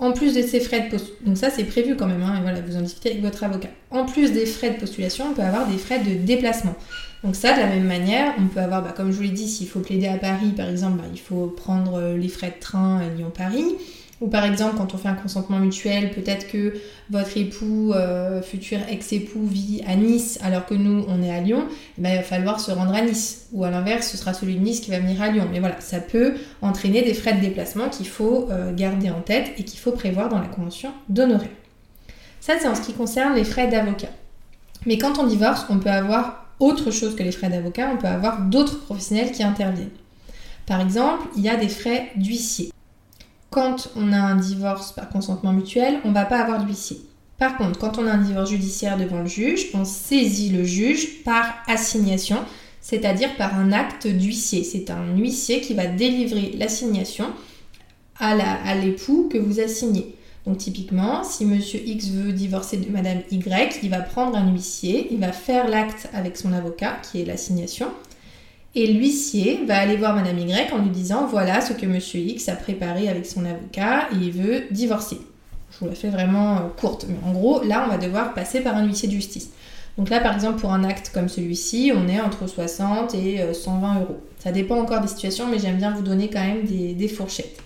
En 0.00 0.12
plus 0.12 0.34
de 0.34 0.42
ces 0.42 0.60
frais 0.60 0.82
de 0.82 0.90
postulation, 0.90 1.26
donc 1.26 1.36
ça 1.36 1.50
c'est 1.50 1.64
prévu 1.64 1.96
quand 1.96 2.06
même, 2.06 2.22
hein, 2.22 2.36
et 2.38 2.42
voilà, 2.42 2.60
vous 2.60 2.76
en 2.76 2.82
discutez 2.82 3.10
avec 3.10 3.22
votre 3.22 3.42
avocat. 3.42 3.70
En 3.90 4.04
plus 4.04 4.30
des 4.32 4.46
frais 4.46 4.70
de 4.70 4.78
postulation, 4.78 5.26
on 5.30 5.34
peut 5.34 5.42
avoir 5.42 5.66
des 5.66 5.78
frais 5.78 5.98
de 5.98 6.14
déplacement. 6.14 6.76
Donc 7.24 7.34
ça, 7.34 7.52
de 7.52 7.58
la 7.58 7.66
même 7.66 7.86
manière, 7.86 8.34
on 8.38 8.46
peut 8.46 8.60
avoir, 8.60 8.82
bah, 8.82 8.94
comme 8.96 9.10
je 9.10 9.16
vous 9.16 9.22
l'ai 9.22 9.30
dit, 9.30 9.48
s'il 9.48 9.68
faut 9.68 9.80
plaider 9.80 10.06
à 10.06 10.18
Paris, 10.18 10.52
par 10.56 10.68
exemple, 10.68 10.98
bah, 10.98 11.08
il 11.12 11.18
faut 11.18 11.48
prendre 11.48 11.96
euh, 11.96 12.16
les 12.16 12.28
frais 12.28 12.54
de 12.56 12.60
train 12.60 12.98
à 12.98 13.08
Lyon-Paris. 13.08 13.74
Ou 14.20 14.26
par 14.26 14.44
exemple, 14.44 14.76
quand 14.76 14.94
on 14.94 14.98
fait 14.98 15.08
un 15.08 15.14
consentement 15.14 15.58
mutuel, 15.58 16.10
peut-être 16.10 16.48
que 16.48 16.74
votre 17.08 17.36
époux, 17.36 17.92
euh, 17.92 18.42
futur 18.42 18.80
ex-époux, 18.88 19.46
vit 19.46 19.82
à 19.86 19.94
Nice 19.94 20.38
alors 20.42 20.66
que 20.66 20.74
nous, 20.74 21.04
on 21.08 21.22
est 21.22 21.30
à 21.30 21.40
Lyon, 21.40 21.66
eh 21.98 22.02
ben, 22.02 22.10
il 22.10 22.16
va 22.16 22.22
falloir 22.22 22.58
se 22.58 22.72
rendre 22.72 22.92
à 22.94 23.02
Nice. 23.02 23.46
Ou 23.52 23.64
à 23.64 23.70
l'inverse, 23.70 24.08
ce 24.08 24.16
sera 24.16 24.34
celui 24.34 24.56
de 24.56 24.60
Nice 24.60 24.80
qui 24.80 24.90
va 24.90 24.98
venir 24.98 25.22
à 25.22 25.28
Lyon. 25.28 25.46
Mais 25.52 25.60
voilà, 25.60 25.80
ça 25.80 26.00
peut 26.00 26.34
entraîner 26.62 27.02
des 27.02 27.14
frais 27.14 27.34
de 27.34 27.40
déplacement 27.40 27.88
qu'il 27.88 28.08
faut 28.08 28.48
euh, 28.50 28.74
garder 28.74 29.10
en 29.10 29.20
tête 29.20 29.52
et 29.56 29.64
qu'il 29.64 29.78
faut 29.78 29.92
prévoir 29.92 30.28
dans 30.28 30.40
la 30.40 30.48
convention 30.48 30.90
d'honorer. 31.08 31.50
Ça, 32.40 32.54
c'est 32.60 32.66
en 32.66 32.74
ce 32.74 32.80
qui 32.80 32.94
concerne 32.94 33.34
les 33.34 33.44
frais 33.44 33.68
d'avocat. 33.68 34.08
Mais 34.84 34.98
quand 34.98 35.18
on 35.18 35.26
divorce, 35.26 35.64
on 35.70 35.78
peut 35.78 35.90
avoir 35.90 36.46
autre 36.58 36.90
chose 36.90 37.14
que 37.14 37.22
les 37.22 37.32
frais 37.32 37.50
d'avocat, 37.50 37.90
on 37.94 37.98
peut 37.98 38.08
avoir 38.08 38.40
d'autres 38.40 38.80
professionnels 38.80 39.30
qui 39.30 39.44
interviennent. 39.44 39.90
Par 40.66 40.80
exemple, 40.80 41.28
il 41.36 41.42
y 41.42 41.48
a 41.48 41.56
des 41.56 41.68
frais 41.68 42.10
d'huissier 42.16 42.72
quand 43.58 43.88
on 43.96 44.12
a 44.12 44.18
un 44.18 44.36
divorce 44.36 44.92
par 44.92 45.08
consentement 45.08 45.52
mutuel, 45.52 45.98
on 46.04 46.10
ne 46.10 46.14
va 46.14 46.26
pas 46.26 46.38
avoir 46.38 46.64
d'huissier. 46.64 47.00
Par 47.38 47.56
contre, 47.56 47.76
quand 47.80 47.98
on 47.98 48.06
a 48.06 48.12
un 48.12 48.22
divorce 48.22 48.50
judiciaire 48.50 48.96
devant 48.96 49.18
le 49.18 49.26
juge, 49.26 49.66
on 49.74 49.84
saisit 49.84 50.50
le 50.50 50.62
juge 50.62 51.24
par 51.24 51.56
assignation, 51.66 52.36
c'est-à-dire 52.80 53.34
par 53.36 53.58
un 53.58 53.72
acte 53.72 54.06
d'huissier. 54.06 54.62
C'est 54.62 54.90
un 54.90 55.16
huissier 55.16 55.60
qui 55.60 55.74
va 55.74 55.86
délivrer 55.86 56.54
l'assignation 56.56 57.32
à 58.20 58.76
l'époux 58.76 59.28
que 59.28 59.38
vous 59.38 59.58
assignez. 59.58 60.14
Donc 60.46 60.58
typiquement, 60.58 61.24
si 61.24 61.44
monsieur 61.44 61.80
X 61.84 62.10
veut 62.10 62.32
divorcer 62.32 62.76
de 62.76 62.88
madame 62.92 63.22
Y, 63.28 63.80
il 63.82 63.90
va 63.90 64.02
prendre 64.02 64.36
un 64.36 64.52
huissier, 64.52 65.08
il 65.10 65.18
va 65.18 65.32
faire 65.32 65.68
l'acte 65.68 66.08
avec 66.12 66.36
son 66.36 66.52
avocat, 66.52 66.98
qui 67.02 67.22
est 67.22 67.24
l'assignation, 67.24 67.88
et 68.74 68.92
l'huissier 68.92 69.60
va 69.66 69.78
aller 69.78 69.96
voir 69.96 70.14
Madame 70.14 70.38
Y 70.38 70.72
en 70.72 70.78
lui 70.78 70.90
disant 70.90 71.26
voilà 71.26 71.60
ce 71.60 71.72
que 71.72 71.86
Monsieur 71.86 72.20
X 72.20 72.48
a 72.48 72.56
préparé 72.56 73.08
avec 73.08 73.26
son 73.26 73.44
avocat 73.44 74.08
et 74.12 74.16
il 74.16 74.32
veut 74.32 74.64
divorcer. 74.70 75.18
Je 75.72 75.78
vous 75.80 75.86
la 75.86 75.94
fais 75.94 76.08
vraiment 76.08 76.56
euh, 76.56 76.60
courte, 76.78 77.06
mais 77.08 77.16
en 77.26 77.32
gros, 77.32 77.62
là, 77.62 77.84
on 77.86 77.90
va 77.90 77.98
devoir 77.98 78.34
passer 78.34 78.60
par 78.60 78.76
un 78.76 78.86
huissier 78.86 79.08
de 79.08 79.12
justice. 79.12 79.50
Donc 79.96 80.10
là, 80.10 80.20
par 80.20 80.34
exemple, 80.34 80.60
pour 80.60 80.72
un 80.72 80.84
acte 80.84 81.10
comme 81.12 81.28
celui-ci, 81.28 81.92
on 81.94 82.08
est 82.08 82.20
entre 82.20 82.46
60 82.46 83.14
et 83.14 83.52
120 83.52 83.96
euh, 83.96 84.00
euros. 84.00 84.20
Ça 84.38 84.52
dépend 84.52 84.78
encore 84.80 85.00
des 85.00 85.08
situations, 85.08 85.46
mais 85.48 85.58
j'aime 85.58 85.76
bien 85.76 85.90
vous 85.90 86.02
donner 86.02 86.30
quand 86.30 86.40
même 86.40 86.64
des, 86.64 87.08
fourchettes. 87.08 87.58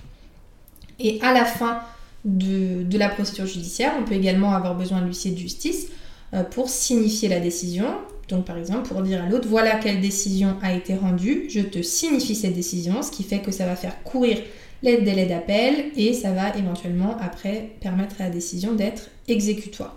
Et 0.99 1.21
à 1.23 1.33
la 1.33 1.45
fin 1.45 1.81
de, 2.25 2.83
de, 2.85 2.99
la 2.99 3.09
procédure 3.09 3.47
judiciaire, 3.47 3.93
on 4.01 4.05
peut 4.05 4.15
également 4.15 4.55
avoir 4.55 4.75
besoin 4.75 5.01
de 5.01 5.07
l'huissier 5.07 5.33
de 5.33 5.39
justice 5.39 5.89
euh, 6.33 6.43
pour 6.43 6.71
signifier 6.71 7.29
la 7.29 7.41
décision 7.41 7.87
donc 8.29 8.45
par 8.45 8.57
exemple 8.57 8.89
pour 8.89 9.03
dire 9.03 9.23
à 9.23 9.29
l'autre 9.29 9.49
voilà 9.49 9.77
quelle 9.77 10.01
décision 10.01 10.57
a 10.63 10.75
été 10.75 10.95
rendue, 10.95 11.47
je 11.51 11.61
te 11.61 11.83
signifie 11.83 12.35
cette 12.35 12.55
décision, 12.55 13.03
ce 13.03 13.11
qui 13.11 13.23
fait 13.23 13.41
que 13.41 13.51
ça 13.51 13.67
va 13.67 13.77
faire 13.77 14.03
courir 14.03 14.39
les 14.83 15.01
délais 15.01 15.27
d'appel 15.27 15.93
et 15.97 16.13
ça 16.13 16.33
va 16.33 16.57
éventuellement 16.57 17.17
après 17.21 17.71
permettre 17.81 18.17
à 18.21 18.25
la 18.25 18.31
décision 18.31 18.75
d'être 18.75 19.11
exécutoire. 19.29 19.97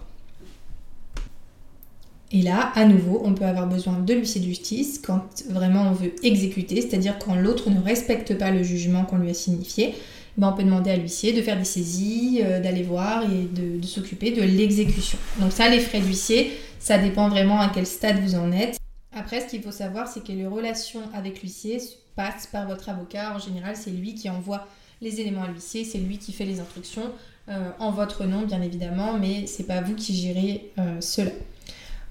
Et 2.31 2.41
là, 2.41 2.71
à 2.75 2.85
nouveau, 2.85 3.21
on 3.23 3.33
peut 3.33 3.45
avoir 3.45 3.67
besoin 3.67 3.99
de 3.99 4.13
l'huissier 4.13 4.41
de 4.41 4.47
justice 4.47 4.99
quand 5.03 5.21
vraiment 5.49 5.83
on 5.83 5.91
veut 5.93 6.13
exécuter, 6.23 6.81
c'est-à-dire 6.81 7.17
quand 7.17 7.35
l'autre 7.35 7.69
ne 7.69 7.79
respecte 7.79 8.37
pas 8.37 8.51
le 8.51 8.63
jugement 8.63 9.05
qu'on 9.05 9.17
lui 9.17 9.29
a 9.29 9.33
signifié. 9.33 9.93
Ben, 10.37 10.49
on 10.49 10.57
peut 10.57 10.63
demander 10.63 10.91
à 10.91 10.97
l'huissier 10.97 11.31
de 11.31 11.41
faire 11.41 11.57
des 11.57 11.63
saisies, 11.63 12.41
euh, 12.43 12.59
d'aller 12.59 12.83
voir 12.83 13.23
et 13.23 13.47
de, 13.55 13.79
de 13.79 13.85
s'occuper 13.85 14.31
de 14.31 14.41
l'exécution. 14.41 15.17
Donc 15.39 15.53
ça, 15.53 15.69
les 15.69 15.79
frais 15.79 16.01
d'huissier, 16.01 16.51
ça 16.85 16.99
dépend 16.99 17.29
vraiment 17.29 17.59
à 17.59 17.69
quel 17.73 17.87
stade 17.87 18.19
vous 18.19 18.35
en 18.35 18.51
êtes. 18.51 18.77
Après, 19.11 19.41
ce 19.41 19.47
qu'il 19.47 19.63
faut 19.63 19.71
savoir, 19.71 20.07
c'est 20.07 20.23
que 20.23 20.31
les 20.31 20.45
relations 20.45 21.01
avec 21.15 21.41
l'huissier 21.41 21.79
passent 22.15 22.45
par 22.45 22.67
votre 22.67 22.89
avocat. 22.89 23.33
En 23.35 23.39
général, 23.39 23.75
c'est 23.75 23.89
lui 23.89 24.13
qui 24.13 24.29
envoie 24.29 24.67
les 25.01 25.19
éléments 25.19 25.41
à 25.41 25.47
l'huissier, 25.47 25.83
c'est 25.83 25.97
lui 25.97 26.19
qui 26.19 26.31
fait 26.31 26.45
les 26.45 26.59
instructions 26.59 27.09
euh, 27.49 27.71
en 27.79 27.89
votre 27.89 28.25
nom, 28.25 28.43
bien 28.43 28.61
évidemment, 28.61 29.17
mais 29.19 29.47
c'est 29.47 29.63
pas 29.63 29.81
vous 29.81 29.95
qui 29.95 30.15
gérez 30.15 30.71
euh, 30.77 31.01
cela. 31.01 31.31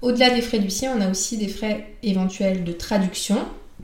Au-delà 0.01 0.29
des 0.31 0.41
frais 0.41 0.59
d'huissier, 0.59 0.89
on 0.89 0.99
a 0.99 1.09
aussi 1.09 1.37
des 1.37 1.47
frais 1.47 1.93
éventuels 2.03 2.65
de 2.65 2.73
traduction. 2.73 3.37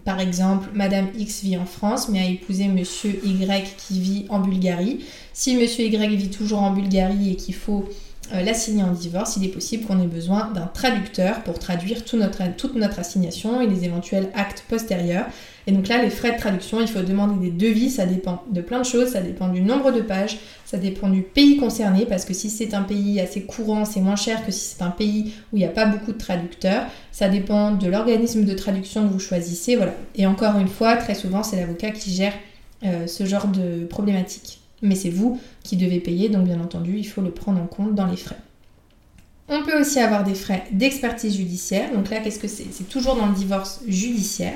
Par 0.04 0.20
exemple, 0.20 0.72
Madame 0.74 1.08
X 1.18 1.42
vit 1.42 1.56
en 1.56 1.66
France, 1.66 2.10
mais 2.10 2.20
a 2.20 2.26
épousé 2.26 2.68
Monsieur 2.68 3.26
Y 3.26 3.78
qui 3.78 4.02
vit 4.02 4.26
en 4.28 4.40
Bulgarie. 4.40 5.06
Si 5.32 5.56
Monsieur 5.56 5.86
Y 5.86 6.18
vit 6.18 6.30
toujours 6.30 6.64
en 6.64 6.72
Bulgarie 6.72 7.32
et 7.32 7.36
qu'il 7.38 7.56
faut 7.56 7.88
l'assigner 8.34 8.84
en 8.84 8.92
divorce, 8.92 9.36
il 9.38 9.46
est 9.46 9.50
possible 9.50 9.86
qu'on 9.86 10.02
ait 10.02 10.08
besoin 10.08 10.52
d'un 10.52 10.68
traducteur 10.68 11.44
pour 11.44 11.60
traduire 11.60 12.06
toute 12.06 12.76
notre 12.76 13.00
assignation 13.00 13.62
et 13.62 13.68
les 13.68 13.86
éventuels 13.86 14.30
actes 14.34 14.64
postérieurs. 14.70 15.26
Et 15.68 15.72
donc 15.72 15.88
là, 15.88 16.02
les 16.02 16.10
frais 16.10 16.32
de 16.32 16.38
traduction, 16.38 16.82
il 16.82 16.88
faut 16.88 17.02
demander 17.02 17.50
des 17.50 17.52
devis, 17.52 17.90
ça 17.90 18.06
dépend 18.06 18.44
de 18.50 18.62
plein 18.62 18.80
de 18.80 18.86
choses, 18.86 19.10
ça 19.10 19.22
dépend 19.22 19.48
du 19.48 19.62
nombre 19.62 19.92
de 19.92 20.02
pages, 20.02 20.40
ça 20.66 20.78
dépend 20.78 21.10
du 21.10 21.22
pays 21.22 21.58
concerné, 21.58 22.06
parce 22.06 22.26
que 22.26 22.34
si 22.34 22.50
c'est 22.50 22.74
un 22.74 22.82
pays 22.82 23.20
assez 23.20 23.44
courant, 23.44 23.86
c'est 23.86 24.00
moins 24.00 24.16
cher 24.16 24.44
que 24.46 24.52
si 24.52 24.76
c'est 24.76 24.82
un 24.82 24.90
pays 24.90 25.34
où 25.52 25.58
il 25.58 25.60
n'y 25.60 25.66
a 25.66 25.70
pas 25.70 25.86
beaucoup 25.86 26.14
de 26.14 26.18
traducteurs, 26.18 26.86
ça 27.12 27.30
dépend 27.30 27.72
de 27.72 27.88
l'organisme 27.88 28.44
de 28.46 28.54
traduction 28.54 29.08
que 29.08 29.14
vous 29.14 29.20
choisissez, 29.20 29.76
voilà. 29.76 29.94
Et 30.16 30.26
encore 30.26 30.58
une 30.58 30.68
fois, 30.68 30.96
très 30.96 31.16
souvent, 31.16 31.44
c'est 31.44 31.58
l'avocat 31.58 31.92
qui 31.92 32.12
gère 32.12 32.34
euh, 32.84 33.06
ce 33.06 33.26
genre 33.26 33.48
de 33.48 33.86
problématique. 33.86 34.61
Mais 34.82 34.96
c'est 34.96 35.10
vous 35.10 35.40
qui 35.64 35.78
devez 35.78 36.00
payer, 36.00 36.30
donc 36.30 36.46
bien 36.46 36.60
entendu, 36.60 36.98
il 36.98 37.04
faut 37.04 37.22
le 37.22 37.32
prendre 37.32 37.62
en 37.62 37.68
compte 37.68 37.96
dans 37.96 38.08
les 38.08 38.18
frais. 38.18 38.40
On 39.48 39.64
peut 39.64 39.80
aussi 39.80 40.00
avoir 40.00 40.24
des 40.24 40.36
frais 40.36 40.64
d'expertise 40.72 41.36
judiciaire. 41.36 41.94
Donc 41.94 42.10
là, 42.10 42.20
qu'est-ce 42.20 42.40
que 42.40 42.48
c'est? 42.48 42.68
C'est 42.72 42.88
toujours 42.88 43.16
dans 43.16 43.28
le 43.28 43.36
divorce 43.36 43.82
judiciaire 43.88 44.54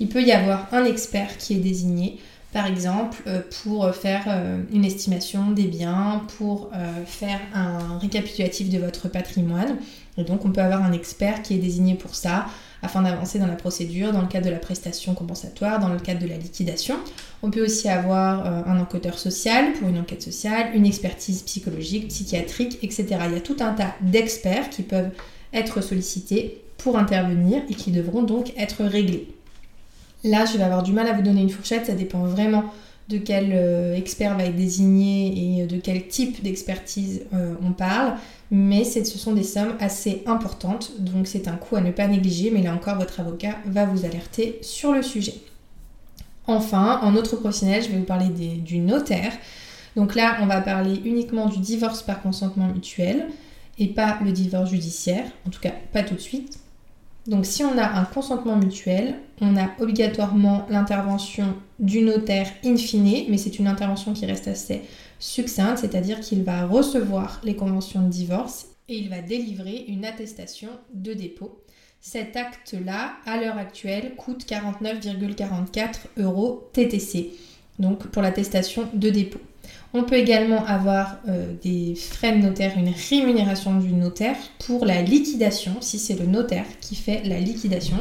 il 0.00 0.08
peut 0.08 0.22
y 0.22 0.32
avoir 0.32 0.68
un 0.72 0.84
expert 0.84 1.36
qui 1.38 1.54
est 1.54 1.60
désigné, 1.60 2.18
par 2.52 2.66
exemple, 2.66 3.22
euh, 3.26 3.40
pour 3.62 3.90
faire 3.94 4.24
euh, 4.28 4.62
une 4.72 4.84
estimation 4.84 5.50
des 5.50 5.64
biens, 5.64 6.22
pour 6.38 6.70
euh, 6.74 7.04
faire 7.04 7.40
un 7.54 7.98
récapitulatif 7.98 8.68
de 8.68 8.78
votre 8.78 9.08
patrimoine. 9.08 9.76
Et 10.18 10.24
donc, 10.24 10.44
on 10.44 10.50
peut 10.50 10.60
avoir 10.60 10.82
un 10.82 10.92
expert 10.92 11.42
qui 11.42 11.54
est 11.54 11.58
désigné 11.58 11.94
pour 11.94 12.14
ça, 12.14 12.46
afin 12.82 13.02
d'avancer 13.02 13.38
dans 13.38 13.46
la 13.46 13.54
procédure, 13.54 14.12
dans 14.12 14.20
le 14.20 14.28
cadre 14.28 14.46
de 14.46 14.50
la 14.50 14.58
prestation 14.58 15.14
compensatoire, 15.14 15.80
dans 15.80 15.88
le 15.88 15.98
cadre 15.98 16.20
de 16.20 16.26
la 16.26 16.36
liquidation. 16.36 16.96
On 17.42 17.50
peut 17.50 17.64
aussi 17.64 17.88
avoir 17.88 18.46
un 18.46 18.80
enquêteur 18.80 19.18
social 19.18 19.72
pour 19.74 19.88
une 19.88 19.98
enquête 19.98 20.22
sociale, 20.22 20.70
une 20.74 20.86
expertise 20.86 21.42
psychologique, 21.42 22.08
psychiatrique, 22.08 22.78
etc. 22.82 23.06
Il 23.26 23.34
y 23.34 23.36
a 23.36 23.40
tout 23.40 23.56
un 23.60 23.72
tas 23.72 23.94
d'experts 24.00 24.70
qui 24.70 24.82
peuvent 24.82 25.10
être 25.52 25.82
sollicités 25.82 26.62
pour 26.78 26.98
intervenir 26.98 27.62
et 27.68 27.74
qui 27.74 27.90
devront 27.90 28.22
donc 28.22 28.52
être 28.56 28.84
réglés. 28.84 29.28
Là, 30.24 30.44
je 30.44 30.56
vais 30.58 30.64
avoir 30.64 30.82
du 30.82 30.92
mal 30.92 31.06
à 31.08 31.12
vous 31.12 31.22
donner 31.22 31.42
une 31.42 31.50
fourchette, 31.50 31.86
ça 31.86 31.94
dépend 31.94 32.24
vraiment 32.24 32.64
de 33.08 33.18
quel 33.18 33.52
euh, 33.52 33.94
expert 33.94 34.36
va 34.36 34.44
être 34.44 34.56
désigné 34.56 35.60
et 35.60 35.66
de 35.66 35.76
quel 35.76 36.08
type 36.08 36.42
d'expertise 36.42 37.22
euh, 37.34 37.54
on 37.64 37.72
parle, 37.72 38.14
mais 38.50 38.84
ce 38.84 39.04
sont 39.04 39.32
des 39.32 39.42
sommes 39.42 39.74
assez 39.80 40.22
importantes, 40.26 40.92
donc 41.00 41.26
c'est 41.26 41.48
un 41.48 41.56
coût 41.56 41.76
à 41.76 41.80
ne 41.80 41.90
pas 41.90 42.06
négliger, 42.06 42.50
mais 42.50 42.62
là 42.62 42.72
encore, 42.72 42.96
votre 42.96 43.20
avocat 43.20 43.56
va 43.66 43.84
vous 43.86 44.04
alerter 44.04 44.58
sur 44.62 44.92
le 44.92 45.02
sujet. 45.02 45.34
Enfin, 46.46 47.00
en 47.02 47.16
autre 47.16 47.36
professionnel, 47.36 47.82
je 47.82 47.88
vais 47.88 47.98
vous 47.98 48.04
parler 48.04 48.28
du 48.28 48.78
notaire. 48.78 49.32
Donc 49.96 50.14
là, 50.14 50.36
on 50.42 50.46
va 50.46 50.60
parler 50.60 51.00
uniquement 51.04 51.46
du 51.46 51.58
divorce 51.58 52.02
par 52.02 52.22
consentement 52.22 52.68
mutuel 52.68 53.28
et 53.78 53.88
pas 53.88 54.18
le 54.24 54.30
divorce 54.30 54.70
judiciaire, 54.70 55.24
en 55.46 55.50
tout 55.50 55.60
cas 55.60 55.72
pas 55.92 56.02
tout 56.02 56.14
de 56.14 56.20
suite. 56.20 56.58
Donc 57.26 57.44
si 57.44 57.64
on 57.64 57.76
a 57.76 57.98
un 57.98 58.04
consentement 58.04 58.56
mutuel, 58.56 59.16
on 59.40 59.56
a 59.56 59.70
obligatoirement 59.80 60.66
l'intervention 60.70 61.54
du 61.80 62.02
notaire 62.02 62.48
in 62.64 62.76
fine, 62.76 63.24
mais 63.28 63.38
c'est 63.38 63.58
une 63.58 63.66
intervention 63.66 64.12
qui 64.12 64.26
reste 64.26 64.46
assez 64.46 64.82
succincte, 65.18 65.78
c'est-à-dire 65.78 66.20
qu'il 66.20 66.42
va 66.42 66.66
recevoir 66.66 67.40
les 67.44 67.56
conventions 67.56 68.02
de 68.02 68.08
divorce 68.08 68.66
et 68.88 68.96
il 68.96 69.08
va 69.08 69.20
délivrer 69.20 69.84
une 69.88 70.04
attestation 70.04 70.68
de 70.94 71.12
dépôt. 71.12 71.62
Cet 72.00 72.36
acte-là, 72.36 73.14
à 73.26 73.40
l'heure 73.40 73.58
actuelle, 73.58 74.14
coûte 74.16 74.46
49,44 74.46 75.94
euros 76.18 76.70
TTC, 76.72 77.32
donc 77.78 78.06
pour 78.06 78.22
l'attestation 78.22 78.88
de 78.94 79.10
dépôt. 79.10 79.40
On 79.92 80.04
peut 80.04 80.16
également 80.16 80.64
avoir 80.66 81.16
euh, 81.28 81.52
des 81.62 81.94
frais 81.94 82.36
de 82.36 82.42
notaire, 82.42 82.76
une 82.76 82.92
rémunération 83.08 83.78
du 83.78 83.92
notaire 83.92 84.36
pour 84.66 84.84
la 84.84 85.02
liquidation, 85.02 85.76
si 85.80 85.98
c'est 85.98 86.18
le 86.18 86.26
notaire 86.26 86.66
qui 86.80 86.94
fait 86.94 87.22
la 87.24 87.40
liquidation, 87.40 87.96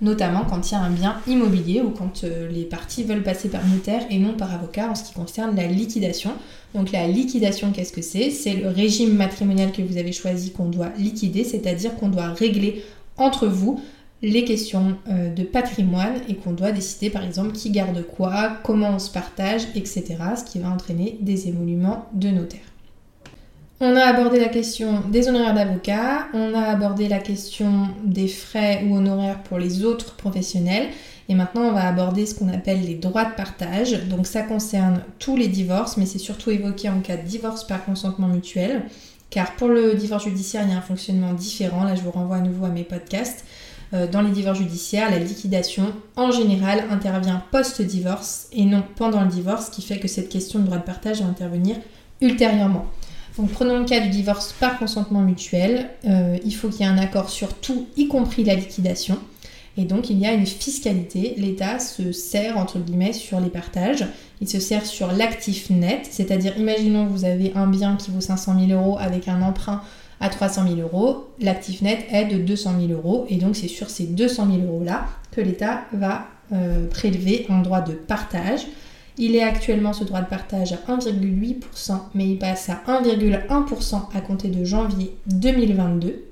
notamment 0.00 0.44
quand 0.44 0.70
il 0.70 0.72
y 0.72 0.76
a 0.76 0.80
un 0.80 0.90
bien 0.90 1.16
immobilier 1.26 1.80
ou 1.80 1.90
quand 1.90 2.24
euh, 2.24 2.48
les 2.48 2.64
parties 2.64 3.02
veulent 3.02 3.22
passer 3.22 3.48
par 3.48 3.66
notaire 3.66 4.02
et 4.10 4.18
non 4.18 4.34
par 4.34 4.52
avocat 4.52 4.90
en 4.90 4.94
ce 4.94 5.04
qui 5.04 5.14
concerne 5.14 5.56
la 5.56 5.66
liquidation. 5.66 6.32
Donc 6.74 6.92
la 6.92 7.08
liquidation, 7.08 7.72
qu'est-ce 7.72 7.92
que 7.92 8.02
c'est? 8.02 8.30
C'est 8.30 8.54
le 8.54 8.68
régime 8.68 9.14
matrimonial 9.14 9.72
que 9.72 9.82
vous 9.82 9.96
avez 9.96 10.12
choisi 10.12 10.50
qu'on 10.50 10.68
doit 10.68 10.90
liquider, 10.98 11.44
c'est-à-dire 11.44 11.94
qu'on 11.96 12.08
doit 12.08 12.28
régler 12.28 12.84
entre 13.16 13.46
vous 13.46 13.80
les 14.20 14.44
questions 14.44 14.96
euh, 15.08 15.32
de 15.32 15.44
patrimoine 15.44 16.14
et 16.28 16.34
qu'on 16.34 16.52
doit 16.52 16.72
décider 16.72 17.08
par 17.08 17.24
exemple 17.24 17.52
qui 17.52 17.70
garde 17.70 18.04
quoi, 18.04 18.58
comment 18.64 18.90
on 18.90 18.98
se 18.98 19.10
partage, 19.10 19.62
etc. 19.74 20.16
Ce 20.36 20.44
qui 20.44 20.58
va 20.58 20.70
entraîner 20.70 21.16
des 21.20 21.48
émoluments 21.48 22.06
de 22.12 22.28
notaire. 22.28 22.60
On 23.80 23.94
a 23.94 24.02
abordé 24.02 24.40
la 24.40 24.48
question 24.48 25.04
des 25.08 25.28
honoraires 25.28 25.54
d'avocat, 25.54 26.26
on 26.34 26.52
a 26.52 26.62
abordé 26.62 27.06
la 27.06 27.20
question 27.20 27.86
des 28.04 28.26
frais 28.26 28.82
ou 28.84 28.96
honoraires 28.96 29.40
pour 29.44 29.56
les 29.56 29.84
autres 29.84 30.16
professionnels 30.16 30.88
et 31.28 31.36
maintenant 31.36 31.62
on 31.62 31.72
va 31.72 31.86
aborder 31.86 32.26
ce 32.26 32.34
qu'on 32.34 32.48
appelle 32.48 32.80
les 32.84 32.96
droits 32.96 33.24
de 33.24 33.36
partage. 33.36 34.08
Donc 34.08 34.26
ça 34.26 34.42
concerne 34.42 35.02
tous 35.20 35.36
les 35.36 35.46
divorces 35.46 35.96
mais 35.96 36.06
c'est 36.06 36.18
surtout 36.18 36.50
évoqué 36.50 36.88
en 36.88 36.98
cas 36.98 37.16
de 37.16 37.22
divorce 37.22 37.64
par 37.64 37.84
consentement 37.84 38.26
mutuel 38.26 38.82
car 39.30 39.54
pour 39.54 39.68
le 39.68 39.94
divorce 39.94 40.24
judiciaire 40.24 40.64
il 40.64 40.72
y 40.72 40.74
a 40.74 40.78
un 40.78 40.80
fonctionnement 40.82 41.32
différent. 41.32 41.84
Là 41.84 41.94
je 41.94 42.02
vous 42.02 42.10
renvoie 42.10 42.38
à 42.38 42.40
nouveau 42.40 42.64
à 42.64 42.70
mes 42.70 42.82
podcasts. 42.82 43.44
Euh, 43.94 44.08
dans 44.08 44.22
les 44.22 44.32
divorces 44.32 44.58
judiciaires, 44.58 45.08
la 45.08 45.20
liquidation 45.20 45.94
en 46.16 46.32
général 46.32 46.82
intervient 46.90 47.44
post-divorce 47.52 48.48
et 48.52 48.64
non 48.64 48.82
pendant 48.96 49.20
le 49.22 49.28
divorce, 49.28 49.66
ce 49.66 49.70
qui 49.70 49.82
fait 49.82 50.00
que 50.00 50.08
cette 50.08 50.30
question 50.30 50.58
de 50.58 50.64
droit 50.64 50.78
de 50.78 50.82
partage 50.82 51.22
va 51.22 51.28
intervenir 51.28 51.76
ultérieurement. 52.20 52.86
Donc 53.38 53.50
prenons 53.50 53.78
le 53.78 53.84
cas 53.84 54.00
du 54.00 54.08
divorce 54.08 54.52
par 54.58 54.78
consentement 54.78 55.20
mutuel. 55.20 55.90
Euh, 56.06 56.36
il 56.44 56.54
faut 56.54 56.68
qu'il 56.68 56.80
y 56.80 56.82
ait 56.82 56.92
un 56.92 56.98
accord 56.98 57.30
sur 57.30 57.54
tout, 57.54 57.86
y 57.96 58.08
compris 58.08 58.42
la 58.42 58.56
liquidation. 58.56 59.18
Et 59.76 59.84
donc 59.84 60.10
il 60.10 60.18
y 60.18 60.26
a 60.26 60.32
une 60.32 60.44
fiscalité. 60.44 61.34
L'État 61.38 61.78
se 61.78 62.10
sert 62.10 62.58
entre 62.58 62.80
guillemets 62.80 63.12
sur 63.12 63.38
les 63.38 63.48
partages. 63.48 64.04
Il 64.40 64.48
se 64.48 64.58
sert 64.58 64.84
sur 64.84 65.12
l'actif 65.12 65.70
net, 65.70 66.08
c'est-à-dire 66.10 66.58
imaginons 66.58 67.06
que 67.06 67.12
vous 67.12 67.24
avez 67.24 67.52
un 67.54 67.68
bien 67.68 67.96
qui 67.96 68.10
vaut 68.10 68.20
500 68.20 68.66
000 68.66 68.80
euros 68.80 68.98
avec 68.98 69.28
un 69.28 69.40
emprunt 69.40 69.82
à 70.20 70.28
300 70.28 70.64
000 70.74 70.80
euros, 70.80 71.28
l'actif 71.40 71.80
net 71.80 72.04
est 72.10 72.24
de 72.24 72.38
200 72.38 72.74
000 72.80 72.92
euros 72.92 73.26
et 73.28 73.36
donc 73.36 73.54
c'est 73.54 73.68
sur 73.68 73.88
ces 73.88 74.04
200 74.04 74.48
000 74.50 74.66
euros 74.66 74.82
là 74.82 75.06
que 75.30 75.40
l'État 75.40 75.82
va 75.92 76.26
euh, 76.52 76.88
prélever 76.88 77.46
un 77.48 77.60
droit 77.60 77.82
de 77.82 77.92
partage. 77.92 78.66
Il 79.18 79.34
est 79.34 79.42
actuellement 79.42 79.92
ce 79.92 80.04
droit 80.04 80.20
de 80.20 80.28
partage 80.28 80.72
à 80.72 80.76
1,8%, 80.76 81.98
mais 82.14 82.28
il 82.28 82.38
passe 82.38 82.68
à 82.68 82.80
1,1% 82.86 84.02
à 84.14 84.20
compter 84.20 84.48
de 84.48 84.64
janvier 84.64 85.16
2022. 85.26 86.24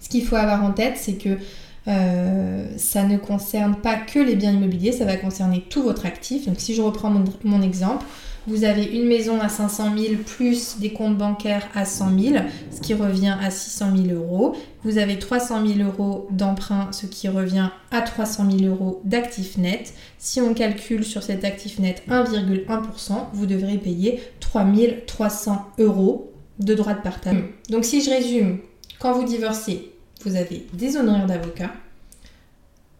Ce 0.00 0.08
qu'il 0.08 0.24
faut 0.24 0.36
avoir 0.36 0.64
en 0.64 0.72
tête, 0.72 0.96
c'est 0.96 1.14
que 1.14 1.38
euh, 1.86 2.66
ça 2.78 3.04
ne 3.04 3.18
concerne 3.18 3.76
pas 3.76 3.96
que 3.96 4.18
les 4.18 4.36
biens 4.36 4.52
immobiliers, 4.52 4.92
ça 4.92 5.04
va 5.04 5.16
concerner 5.16 5.64
tout 5.68 5.82
votre 5.82 6.06
actif. 6.06 6.46
Donc 6.46 6.56
si 6.58 6.74
je 6.74 6.80
reprends 6.80 7.14
mon 7.44 7.62
exemple, 7.62 8.06
vous 8.46 8.64
avez 8.64 8.84
une 8.84 9.06
maison 9.06 9.40
à 9.40 9.48
500 9.48 9.96
000 9.96 10.14
plus 10.24 10.78
des 10.78 10.92
comptes 10.92 11.16
bancaires 11.16 11.68
à 11.74 11.84
100 11.84 12.18
000, 12.18 12.36
ce 12.70 12.80
qui 12.80 12.94
revient 12.94 13.36
à 13.40 13.50
600 13.50 13.96
000 13.96 14.18
euros. 14.18 14.54
Vous 14.82 14.98
avez 14.98 15.18
300 15.18 15.66
000 15.66 15.88
euros 15.88 16.28
d'emprunt, 16.30 16.88
ce 16.92 17.06
qui 17.06 17.28
revient 17.28 17.70
à 17.90 18.02
300 18.02 18.50
000 18.50 18.70
euros 18.70 19.00
d'actifs 19.04 19.56
net. 19.56 19.94
Si 20.18 20.40
on 20.40 20.52
calcule 20.52 21.04
sur 21.04 21.22
cet 21.22 21.44
actif 21.44 21.78
net 21.78 22.02
1,1%, 22.08 23.12
vous 23.32 23.46
devrez 23.46 23.78
payer 23.78 24.20
3 24.40 24.66
300 25.06 25.66
euros 25.78 26.32
de 26.58 26.74
droits 26.74 26.94
de 26.94 27.02
partage. 27.02 27.36
Donc 27.70 27.84
si 27.84 28.02
je 28.02 28.10
résume, 28.10 28.58
quand 28.98 29.12
vous 29.12 29.24
divorcez, 29.24 29.90
vous 30.24 30.36
avez 30.36 30.66
des 30.72 30.96
honoraires 30.96 31.26
d'avocat, 31.26 31.70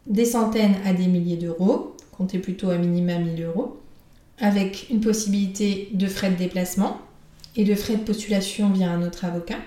des 0.05 0.25
centaines 0.25 0.75
à 0.85 0.93
des 0.93 1.07
milliers 1.07 1.37
d'euros, 1.37 1.95
comptez 2.11 2.39
plutôt 2.39 2.69
à 2.69 2.77
minima 2.77 3.17
1000 3.17 3.43
euros 3.43 3.79
avec 4.39 4.87
une 4.89 4.99
possibilité 4.99 5.89
de 5.93 6.07
frais 6.07 6.29
de 6.29 6.35
déplacement 6.35 6.97
et 7.55 7.63
de 7.63 7.75
frais 7.75 7.95
de 7.95 8.03
postulation 8.03 8.69
via 8.69 8.89
un 8.89 9.05
autre 9.05 9.25
avocat. 9.25 9.59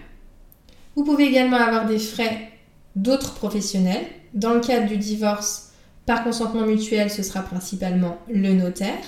Vous 0.95 1.05
pouvez 1.05 1.25
également 1.25 1.57
avoir 1.57 1.87
des 1.87 1.99
frais 1.99 2.51
d'autres 2.97 3.35
professionnels. 3.35 4.05
Dans 4.35 4.53
le 4.53 4.61
cadre 4.61 4.89
du 4.89 4.97
divorce, 4.97 5.73
par 6.07 6.25
consentement 6.25 6.67
mutuel, 6.67 7.11
ce 7.11 7.23
sera 7.23 7.43
principalement 7.43 8.19
le 8.29 8.53
notaire 8.53 9.05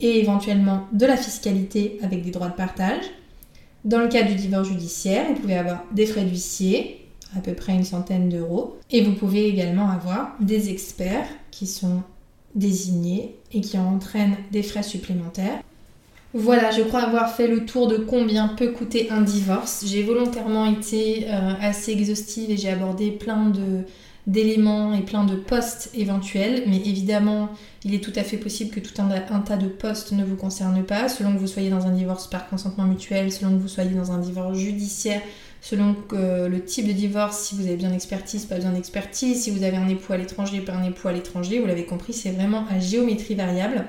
et 0.00 0.18
éventuellement 0.20 0.86
de 0.92 1.06
la 1.06 1.16
fiscalité 1.16 1.98
avec 2.02 2.22
des 2.22 2.30
droits 2.30 2.48
de 2.48 2.54
partage. 2.54 3.04
Dans 3.84 4.00
le 4.00 4.08
cadre 4.08 4.30
du 4.30 4.36
divorce 4.36 4.68
judiciaire, 4.68 5.26
vous 5.28 5.40
pouvez 5.40 5.58
avoir 5.58 5.84
des 5.92 6.06
frais 6.06 6.24
d'huissier, 6.24 7.06
à 7.36 7.40
peu 7.40 7.54
près 7.54 7.74
une 7.74 7.84
centaine 7.84 8.28
d'euros, 8.28 8.78
et 8.90 9.02
vous 9.02 9.12
pouvez 9.12 9.46
également 9.48 9.90
avoir 9.90 10.34
des 10.40 10.70
experts 10.70 11.28
qui 11.50 11.66
sont 11.66 12.02
désignés 12.54 13.36
et 13.52 13.60
qui 13.60 13.78
entraînent 13.78 14.36
des 14.52 14.62
frais 14.62 14.82
supplémentaires. 14.82 15.60
Voilà, 16.32 16.72
je 16.72 16.82
crois 16.82 17.02
avoir 17.02 17.32
fait 17.32 17.46
le 17.46 17.64
tour 17.64 17.86
de 17.86 17.96
combien 17.96 18.48
peut 18.48 18.72
coûter 18.72 19.08
un 19.10 19.20
divorce. 19.20 19.84
J'ai 19.86 20.02
volontairement 20.02 20.66
été 20.66 21.26
euh, 21.28 21.52
assez 21.60 21.92
exhaustive 21.92 22.50
et 22.50 22.56
j'ai 22.56 22.70
abordé 22.70 23.12
plein 23.12 23.50
de 23.50 23.84
d'éléments 24.26 24.94
et 24.94 25.02
plein 25.02 25.24
de 25.24 25.36
postes 25.36 25.90
éventuels, 25.94 26.64
mais 26.66 26.78
évidemment, 26.78 27.50
il 27.84 27.94
est 27.94 28.02
tout 28.02 28.12
à 28.16 28.22
fait 28.22 28.38
possible 28.38 28.70
que 28.70 28.80
tout 28.80 28.94
un, 29.00 29.10
un, 29.10 29.40
tas 29.40 29.58
de 29.58 29.66
postes 29.66 30.12
ne 30.12 30.24
vous 30.24 30.36
concerne 30.36 30.82
pas, 30.82 31.10
selon 31.10 31.34
que 31.34 31.38
vous 31.38 31.46
soyez 31.46 31.68
dans 31.68 31.86
un 31.86 31.92
divorce 31.92 32.26
par 32.26 32.48
consentement 32.48 32.84
mutuel, 32.84 33.30
selon 33.30 33.50
que 33.50 33.60
vous 33.60 33.68
soyez 33.68 33.90
dans 33.90 34.12
un 34.12 34.18
divorce 34.18 34.56
judiciaire, 34.56 35.20
selon 35.64 35.96
le 36.12 36.58
type 36.60 36.86
de 36.86 36.92
divorce, 36.92 37.38
si 37.38 37.54
vous 37.54 37.62
avez 37.62 37.76
besoin 37.76 37.90
d'expertise, 37.90 38.44
pas 38.44 38.56
besoin 38.56 38.72
d'expertise, 38.72 39.42
si 39.42 39.50
vous 39.50 39.62
avez 39.62 39.78
un 39.78 39.88
époux 39.88 40.12
à 40.12 40.18
l'étranger, 40.18 40.60
pas 40.60 40.74
un 40.74 40.84
époux 40.84 41.08
à 41.08 41.12
l'étranger, 41.12 41.58
vous 41.58 41.66
l'avez 41.66 41.86
compris, 41.86 42.12
c'est 42.12 42.32
vraiment 42.32 42.66
à 42.70 42.78
géométrie 42.80 43.34
variable. 43.34 43.86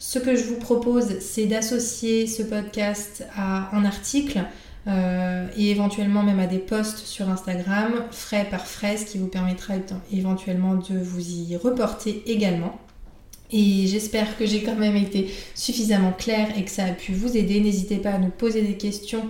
Ce 0.00 0.18
que 0.18 0.34
je 0.34 0.42
vous 0.42 0.58
propose, 0.58 1.20
c'est 1.20 1.46
d'associer 1.46 2.26
ce 2.26 2.42
podcast 2.42 3.24
à 3.36 3.74
un 3.76 3.84
article 3.84 4.40
euh, 4.88 5.46
et 5.56 5.70
éventuellement 5.70 6.24
même 6.24 6.40
à 6.40 6.48
des 6.48 6.58
posts 6.58 6.98
sur 6.98 7.28
Instagram, 7.28 7.92
frais 8.10 8.48
par 8.50 8.66
frais, 8.66 8.96
ce 8.96 9.04
qui 9.04 9.18
vous 9.18 9.28
permettra 9.28 9.74
éventuellement 10.12 10.74
de 10.74 10.98
vous 10.98 11.30
y 11.30 11.56
reporter 11.56 12.24
également. 12.26 12.80
Et 13.52 13.86
j'espère 13.86 14.36
que 14.36 14.44
j'ai 14.44 14.64
quand 14.64 14.74
même 14.74 14.96
été 14.96 15.30
suffisamment 15.54 16.10
claire 16.10 16.48
et 16.58 16.64
que 16.64 16.70
ça 16.70 16.84
a 16.84 16.90
pu 16.90 17.12
vous 17.12 17.36
aider. 17.36 17.60
N'hésitez 17.60 17.98
pas 17.98 18.10
à 18.10 18.18
nous 18.18 18.30
poser 18.30 18.62
des 18.62 18.76
questions 18.76 19.22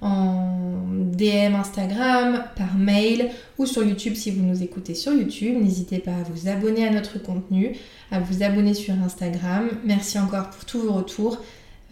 en 0.00 0.86
DM 0.90 1.54
Instagram, 1.54 2.44
par 2.56 2.74
mail 2.76 3.30
ou 3.58 3.66
sur 3.66 3.84
YouTube 3.84 4.14
si 4.14 4.30
vous 4.30 4.42
nous 4.42 4.62
écoutez 4.62 4.94
sur 4.94 5.12
YouTube. 5.12 5.62
N'hésitez 5.62 5.98
pas 5.98 6.12
à 6.12 6.22
vous 6.22 6.48
abonner 6.48 6.86
à 6.86 6.90
notre 6.90 7.22
contenu, 7.22 7.76
à 8.10 8.20
vous 8.20 8.42
abonner 8.42 8.74
sur 8.74 8.94
Instagram. 8.94 9.68
Merci 9.84 10.18
encore 10.18 10.50
pour 10.50 10.64
tous 10.64 10.80
vos 10.80 10.92
retours. 10.92 11.38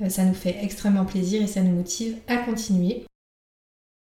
Euh, 0.02 0.08
ça 0.08 0.24
nous 0.24 0.34
fait 0.34 0.56
extrêmement 0.62 1.04
plaisir 1.04 1.42
et 1.42 1.46
ça 1.46 1.60
nous 1.60 1.74
motive 1.74 2.16
à 2.28 2.36
continuer. 2.38 3.04